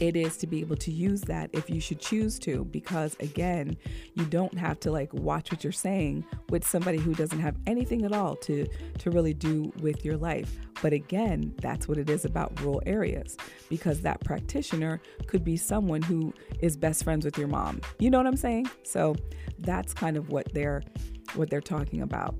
[0.00, 3.76] it is to be able to use that if you should choose to because again
[4.14, 8.04] you don't have to like watch what you're saying with somebody who doesn't have anything
[8.04, 8.66] at all to
[8.98, 10.58] to really do with your life.
[10.80, 13.36] But again that's what it is about rural areas
[13.68, 17.80] because that practitioner could be someone who is best friends with your mom.
[17.98, 18.70] You know what i'm saying?
[18.82, 19.16] So
[19.58, 20.82] that's kind of what they're
[21.34, 22.34] what they're talking about.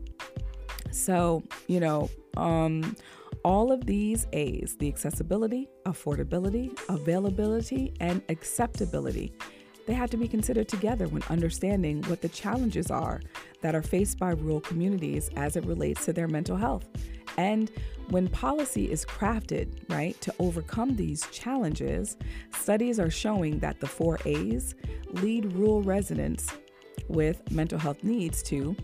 [0.90, 2.96] So you know um
[3.44, 9.32] all of these A's the accessibility, affordability, availability, and acceptability
[9.86, 13.20] they have to be considered together when understanding what the challenges are
[13.62, 16.88] that are faced by rural communities as it relates to their mental health.
[17.36, 17.70] And
[18.10, 22.16] when policy is crafted, right, to overcome these challenges,
[22.54, 24.74] studies are showing that the four A's
[25.12, 26.52] lead rural residents
[27.08, 28.76] with mental health needs to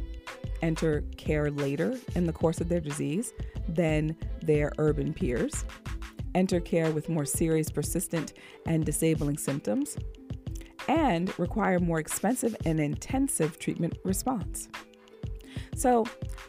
[0.63, 3.33] enter care later in the course of their disease
[3.69, 5.65] than their urban peers,
[6.35, 8.35] enter care with more serious, persistent,
[8.67, 9.97] and disabling symptoms,
[10.89, 14.69] and require more expensive and intensive treatment response.
[15.75, 16.07] So,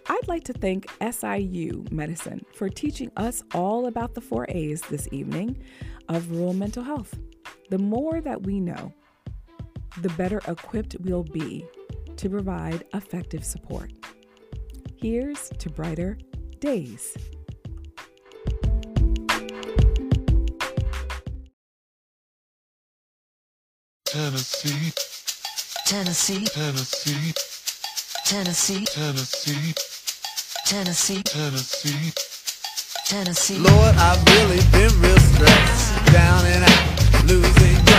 [0.08, 5.08] I'd like to thank SIU Medicine for teaching us all about the four A's this
[5.12, 5.62] evening
[6.08, 7.18] of rural mental health.
[7.70, 8.92] The more that we know,
[10.02, 11.66] the better equipped we'll be
[12.16, 13.92] to provide effective support.
[14.98, 16.18] Here's to brighter
[16.60, 17.18] days.
[24.06, 24.92] Tennessee,
[25.86, 27.26] Tennessee, Tennessee,
[28.26, 29.74] Tennessee, Tennessee,
[30.66, 32.14] Tennessee, Tennessee.
[33.06, 33.58] Tennessee.
[33.58, 37.99] Lord, I've really been real stressed, down and out, losing ground.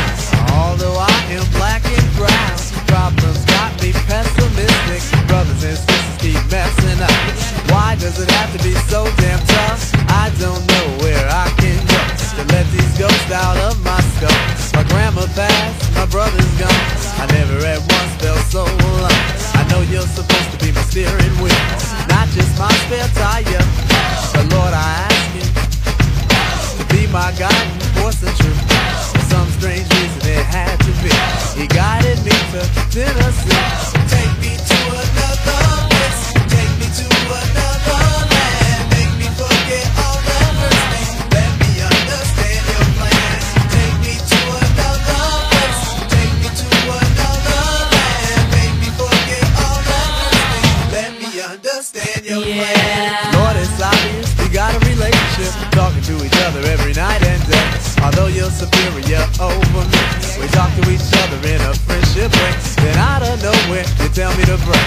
[0.60, 2.56] Although I am black and brown,
[2.86, 5.02] problems got me pessimistic.
[5.26, 7.16] Brothers and sisters keep messing up.
[7.72, 9.80] Why does it have to be so damn tough?
[10.12, 12.00] I don't know where I can go
[12.36, 14.40] to let these ghosts out of my skull.
[14.76, 16.84] My grandma passed, my brother's gone.
[17.16, 19.16] I never at once felt so alone.
[19.56, 21.64] I know you're supposed to be my steering wheel,
[22.12, 23.64] not just my spare tire.
[24.36, 25.46] But Lord, I ask you
[26.78, 28.79] to be my guiding force and truth.
[29.30, 31.60] Some strange reason, it had to be.
[31.60, 32.60] He guided me to
[32.90, 33.54] Tennessee.
[34.08, 34.69] Take me
[58.40, 60.00] You're superior over me,
[60.40, 62.52] we talk to each other in a friendship way.
[62.80, 64.80] Then out of nowhere, you tell me to break.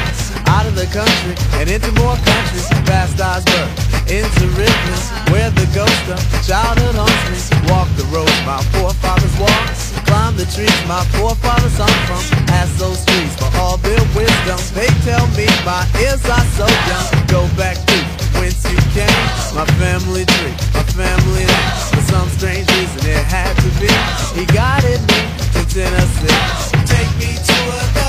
[0.50, 2.66] Out of the country and into more countries.
[2.90, 3.70] Past Osborne,
[4.10, 4.98] into Ripley,
[5.30, 7.38] where the ghost of childhood haunts me.
[7.70, 10.02] Walk the roads my forefathers walked.
[10.10, 12.26] Climb the trees my forefathers hung from.
[12.58, 14.58] Ask those trees for all their wisdom.
[14.74, 17.06] They tell me my ears are so young.
[17.30, 19.08] Go back to you came.
[19.56, 21.72] My family tree, my family name.
[21.96, 23.88] For some strange reason it had to be.
[24.38, 25.22] He guided me
[25.54, 26.36] to Tennessee.
[26.86, 28.03] Take me to another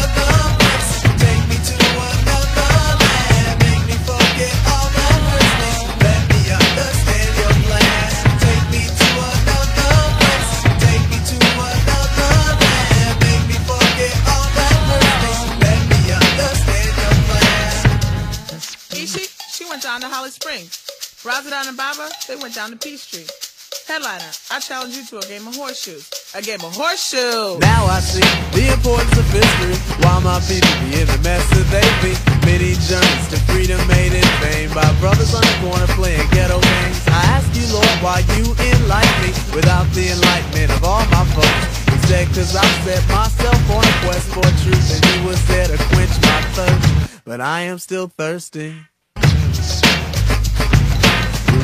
[20.35, 20.75] Springs.
[21.23, 23.23] Razadon and Baba, they went down to Peachtree.
[23.87, 26.11] Headliner, I challenge you to a game of horseshoes.
[26.35, 27.63] A game of horseshoes!
[27.63, 29.79] Now I see the importance of history.
[30.03, 32.13] Why my people be in the mess that they be.
[32.43, 36.99] Many journeys to freedom made in vain by brothers on the corner playing ghetto games.
[37.07, 41.85] I ask you, Lord, why you enlighten me without the enlightenment of all my folks.
[42.35, 46.15] Cause I set myself on a quest for truth and you was there to quench
[46.23, 47.23] my thirst.
[47.25, 48.75] But I am still thirsty.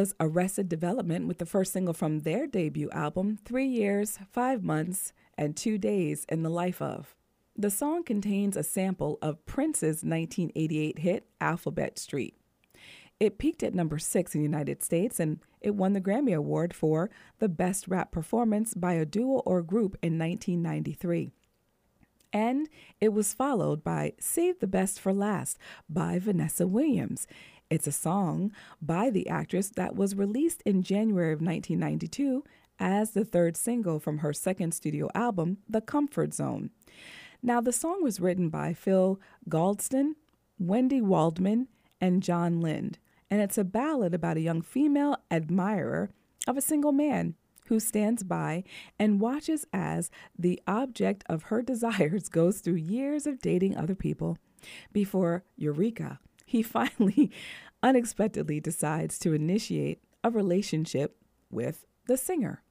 [0.00, 5.12] was Arrested Development with the first single from their debut album, Three Years, Five Months,
[5.36, 7.14] and Two Days in the Life of.
[7.54, 12.34] The song contains a sample of Prince's 1988 hit, Alphabet Street.
[13.18, 16.72] It peaked at number six in the United States and it won the Grammy Award
[16.72, 21.30] for the Best Rap Performance by a Duo or Group in 1993.
[22.32, 22.70] And
[23.02, 25.58] it was followed by Save the Best for Last
[25.90, 27.26] by Vanessa Williams.
[27.70, 28.50] It's a song
[28.82, 32.42] by the actress that was released in January of 1992
[32.80, 36.70] as the third single from her second studio album, The Comfort Zone.
[37.44, 40.14] Now, the song was written by Phil Galdston,
[40.58, 41.68] Wendy Waldman,
[42.00, 42.98] and John Lind,
[43.30, 46.10] and it's a ballad about a young female admirer
[46.48, 48.64] of a single man who stands by
[48.98, 54.38] and watches as the object of her desires goes through years of dating other people
[54.92, 56.18] before Eureka,
[56.50, 57.30] he finally
[57.82, 61.16] unexpectedly decides to initiate a relationship
[61.50, 62.62] with the singer.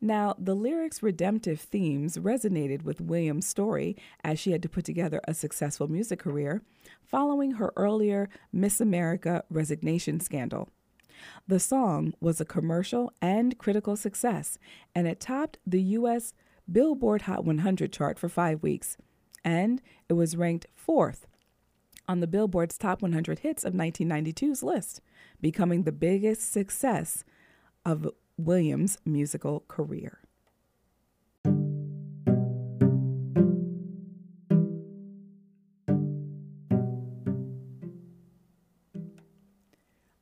[0.00, 5.20] Now, the lyrics' redemptive themes resonated with Williams' story as she had to put together
[5.26, 6.62] a successful music career
[7.02, 10.68] following her earlier Miss America resignation scandal.
[11.48, 14.58] The song was a commercial and critical success,
[14.94, 16.34] and it topped the U.S.
[16.70, 18.96] Billboard Hot 100 chart for five weeks,
[19.44, 21.26] and it was ranked fourth
[22.08, 25.00] on the Billboard's Top 100 Hits of 1992's list,
[25.40, 27.24] becoming the biggest success
[27.84, 30.18] of Williams' musical career.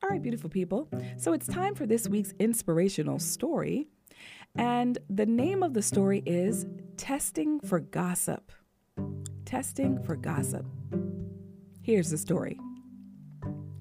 [0.02, 0.88] All right, beautiful people.
[1.16, 3.86] So it's time for this week's inspirational story.
[4.54, 6.66] And the name of the story is
[6.96, 8.52] Testing for Gossip.
[9.46, 10.66] Testing for Gossip.
[11.82, 12.60] Here's the story.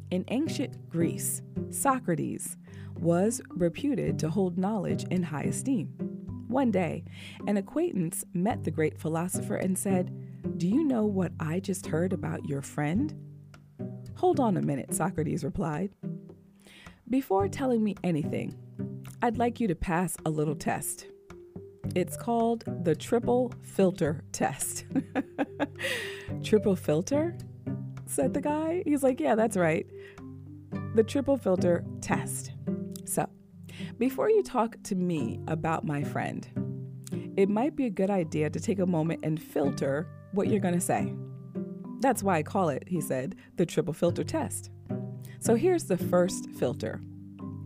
[0.10, 2.58] In ancient Greece, Socrates
[3.00, 5.88] was reputed to hold knowledge in high esteem.
[6.48, 7.04] One day,
[7.46, 12.12] an acquaintance met the great philosopher and said, Do you know what I just heard
[12.12, 13.14] about your friend?
[14.16, 15.92] Hold on a minute, Socrates replied.
[17.08, 18.58] Before telling me anything,
[19.22, 21.06] I'd like you to pass a little test.
[21.94, 24.86] It's called the triple filter test.
[26.44, 27.38] triple filter?
[28.12, 28.68] Said the mm-hmm.
[28.68, 28.84] guy.
[28.86, 29.88] He's like, Yeah, that's right.
[30.96, 32.52] The triple filter test.
[33.06, 33.28] So,
[33.98, 36.48] before you talk to me about my friend,
[37.38, 40.74] it might be a good idea to take a moment and filter what you're going
[40.74, 41.14] to say.
[42.00, 44.72] That's why I call it, he said, the triple filter test.
[45.40, 47.02] So here's the first filter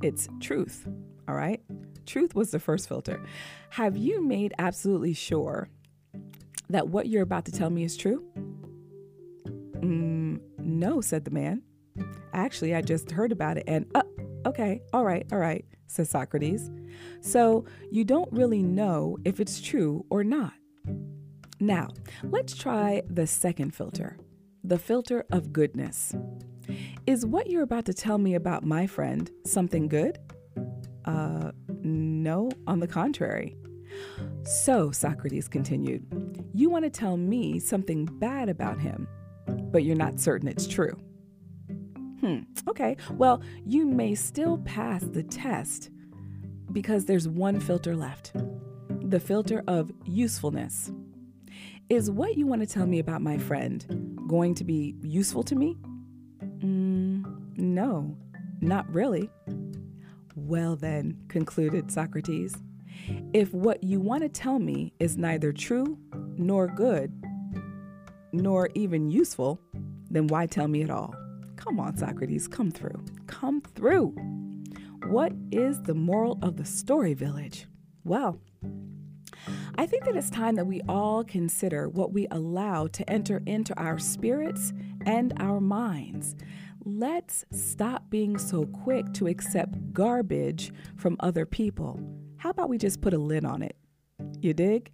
[0.02, 0.88] it's truth,
[1.28, 1.62] all right?
[2.06, 3.20] Truth was the first filter.
[3.72, 5.70] Have you made absolutely sure
[6.70, 8.24] that what you're about to tell me is true?
[9.86, 11.62] Mm, no, said the man.
[12.34, 14.02] Actually, I just heard about it and, uh,
[14.46, 16.72] okay, all right, all right, said Socrates.
[17.22, 20.54] So you don't really know if it's true or not.
[21.60, 21.90] Now,
[22.24, 24.18] let's try the second filter
[24.64, 26.16] the filter of goodness.
[27.06, 30.18] Is what you're about to tell me about my friend something good?
[31.06, 31.52] Uh,
[31.84, 33.56] no, on the contrary.
[34.44, 39.08] So, Socrates continued, you want to tell me something bad about him,
[39.48, 40.98] but you're not certain it's true.
[42.22, 45.90] Hmm, okay, well, you may still pass the test
[46.72, 48.34] because there's one filter left
[49.10, 50.92] the filter of usefulness.
[51.90, 55.56] Is what you want to tell me about my friend going to be useful to
[55.56, 55.78] me?
[56.42, 58.18] Mm, no,
[58.62, 59.30] not really.
[60.36, 62.58] Well, then, concluded Socrates,
[63.34, 65.98] if what you want to tell me is neither true
[66.38, 67.14] nor good,
[68.38, 69.60] nor even useful,
[70.10, 71.16] then why tell me at all?
[71.56, 73.04] Come on, Socrates, come through.
[73.28, 74.16] Come through.
[75.08, 77.68] What is the moral of the story, village?
[78.04, 78.40] Well,
[79.78, 83.78] I think that it's time that we all consider what we allow to enter into
[83.80, 84.74] our spirits
[85.06, 86.36] and our minds.
[86.84, 92.00] Let's stop being so quick to accept garbage from other people.
[92.38, 93.76] How about we just put a lid on it?
[94.40, 94.92] You dig?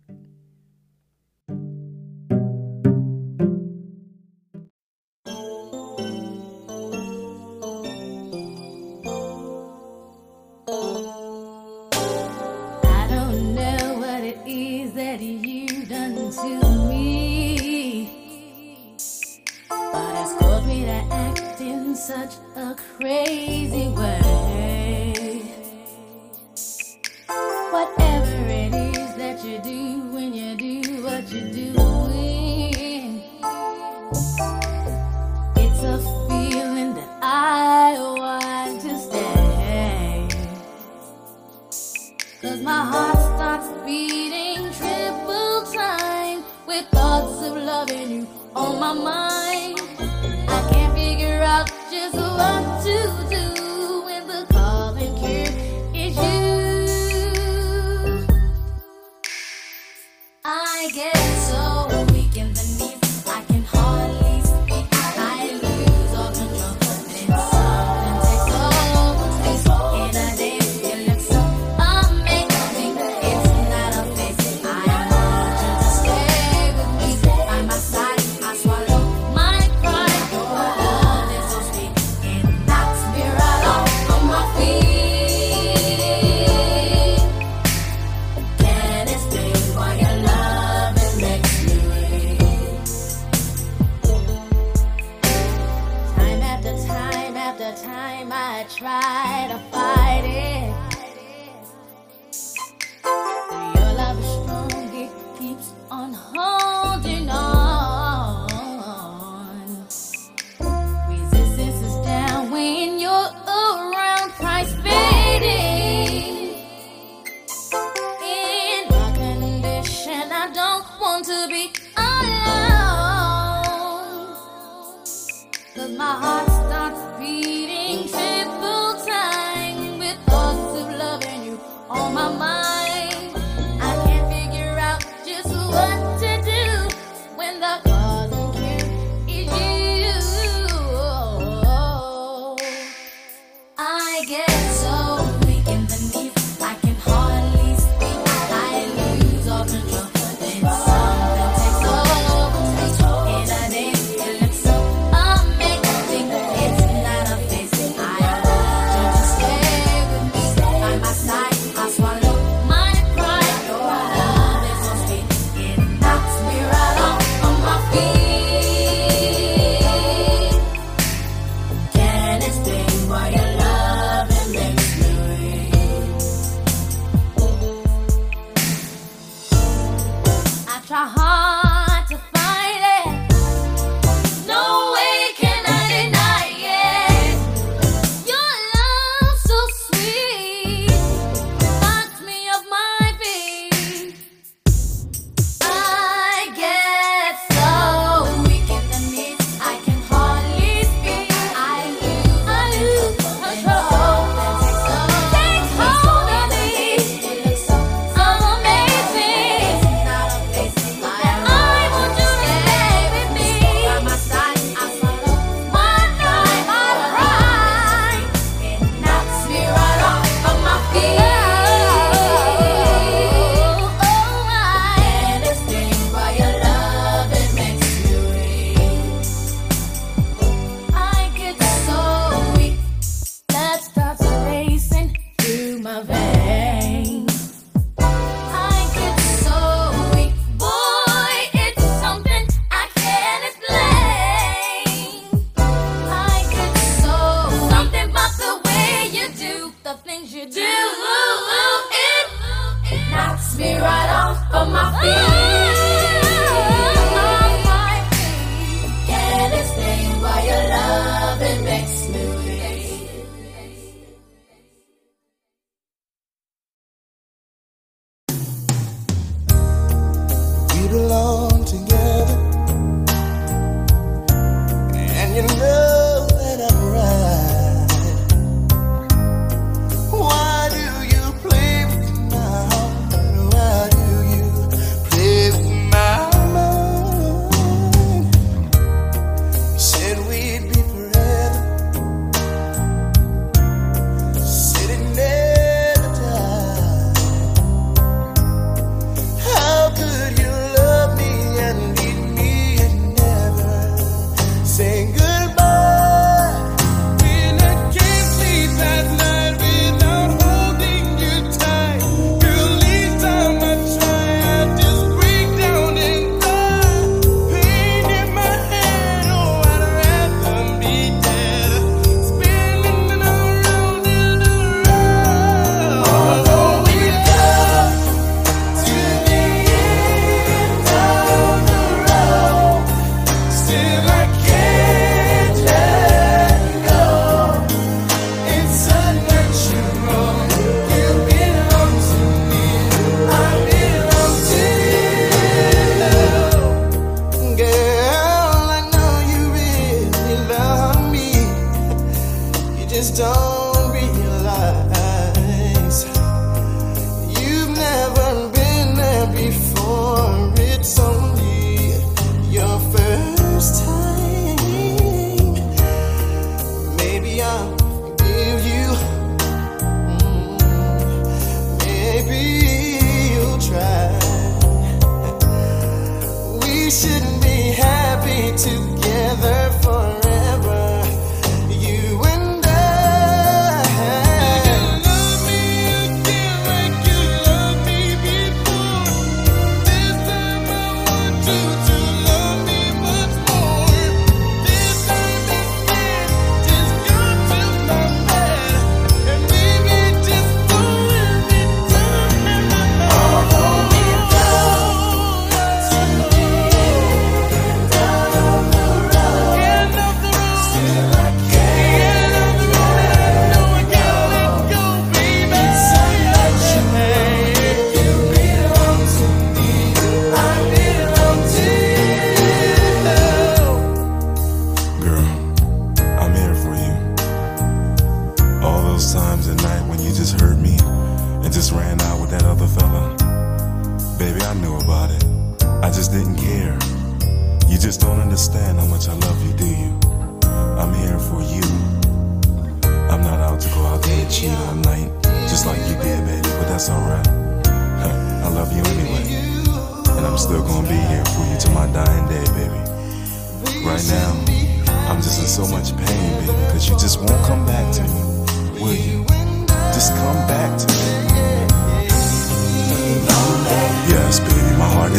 [22.02, 25.43] Such a crazy way.
[27.70, 33.22] Whatever it is that you do when you do what you're doing,
[35.56, 40.28] it's a feeling that I want to stay.
[42.41, 49.30] Cause my heart starts beating triple time with thoughts of loving you on my mind.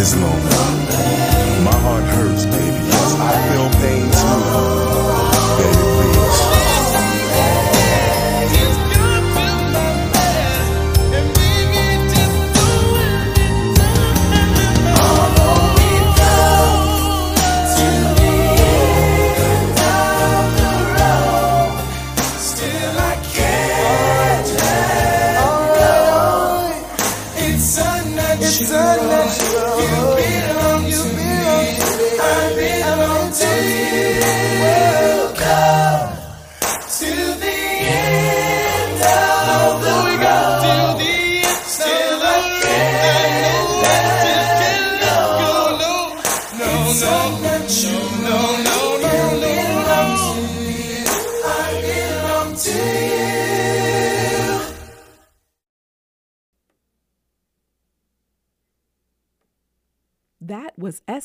[0.03, 1.11] Baby, my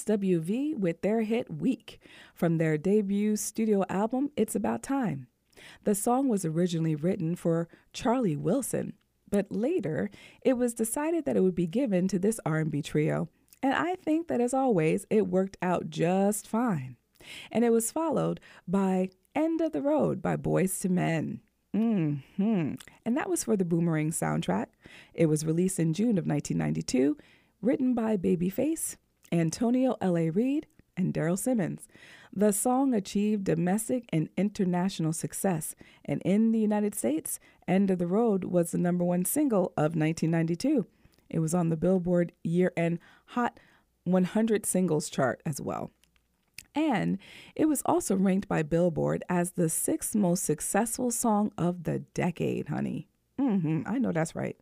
[0.08, 2.00] SWV with their hit Weak
[2.34, 5.28] from their debut studio album It's About Time.
[5.84, 8.94] The song was originally written for Charlie Wilson,
[9.30, 10.10] but later
[10.42, 13.28] it was decided that it would be given to this R&B trio,
[13.62, 16.96] and I think that as always it worked out just fine.
[17.52, 21.42] And it was followed by End of the Road by Boyz II Men.
[21.74, 24.68] hmm And that was for the Boomerang soundtrack.
[25.14, 27.18] It was released in June of 1992,
[27.62, 28.96] written by Babyface,
[29.32, 30.30] Antonio L.A.
[30.30, 30.68] Reid,
[30.98, 31.88] and Daryl Simmons.
[32.34, 38.08] The song achieved domestic and international success, and in the United States, End of the
[38.08, 40.86] Road was the number one single of 1992.
[41.30, 43.60] It was on the Billboard Year End Hot
[44.04, 45.92] 100 Singles chart as well.
[46.76, 47.18] And
[47.56, 52.68] it was also ranked by Billboard as the sixth most successful song of the decade,
[52.68, 53.08] honey.
[53.40, 54.56] Mm-hmm, I know that's right.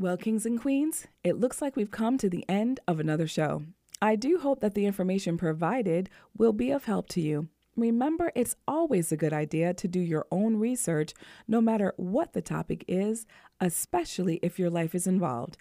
[0.00, 3.64] Well, kings and queens, it looks like we've come to the end of another show.
[4.00, 7.48] I do hope that the information provided will be of help to you.
[7.76, 11.12] Remember, it's always a good idea to do your own research,
[11.46, 13.26] no matter what the topic is,
[13.60, 15.58] especially if your life is involved.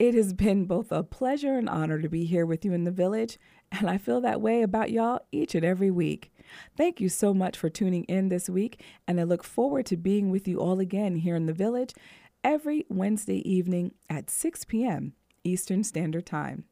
[0.00, 2.90] It has been both a pleasure and honor to be here with you in the
[2.90, 3.38] village,
[3.70, 6.32] and I feel that way about y'all each and every week.
[6.76, 10.30] Thank you so much for tuning in this week, and I look forward to being
[10.30, 11.94] with you all again here in the village
[12.42, 15.12] every Wednesday evening at 6 p.m.
[15.44, 16.64] Eastern Standard Time.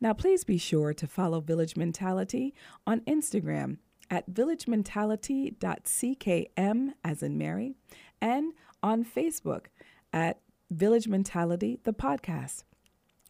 [0.00, 2.54] Now, please be sure to follow Village Mentality
[2.86, 3.78] on Instagram
[4.10, 7.74] at villagementality.ckm, as in Mary,
[8.20, 8.52] and
[8.82, 9.66] on Facebook
[10.12, 10.40] at
[10.70, 12.64] Village Mentality, the podcast.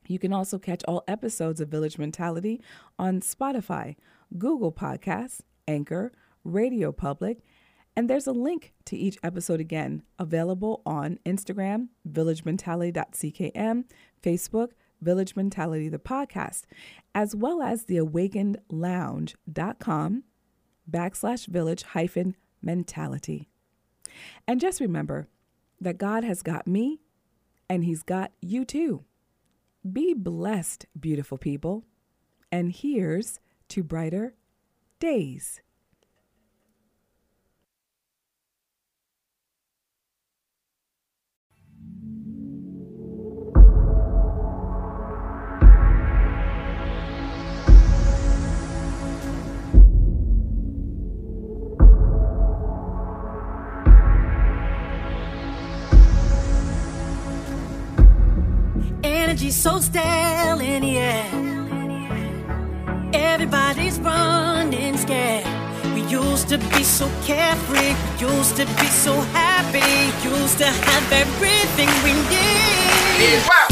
[0.06, 2.62] You can also catch all episodes of Village Mentality
[2.98, 3.96] on Spotify,
[4.38, 6.12] Google Podcasts, Anchor,
[6.44, 7.38] Radio Public,
[7.97, 13.85] and there's a link to each episode again available on Instagram, villagementality.ckm,
[14.23, 16.64] Facebook, Village Mentality, the podcast,
[17.14, 20.24] as well as the awakenedlounge.com
[20.90, 23.48] backslash village hyphen mentality.
[24.47, 25.28] And just remember
[25.81, 27.01] that God has got me
[27.68, 29.05] and He's got you too.
[29.90, 31.85] Be blessed, beautiful people.
[32.51, 34.35] And here's to brighter
[34.98, 35.60] days.
[59.36, 61.26] Energy so stale in the air.
[63.12, 65.44] Everybody's running scared.
[65.94, 69.78] We used to be so carefree, we used to be so happy,
[70.26, 73.65] used to have everything we need.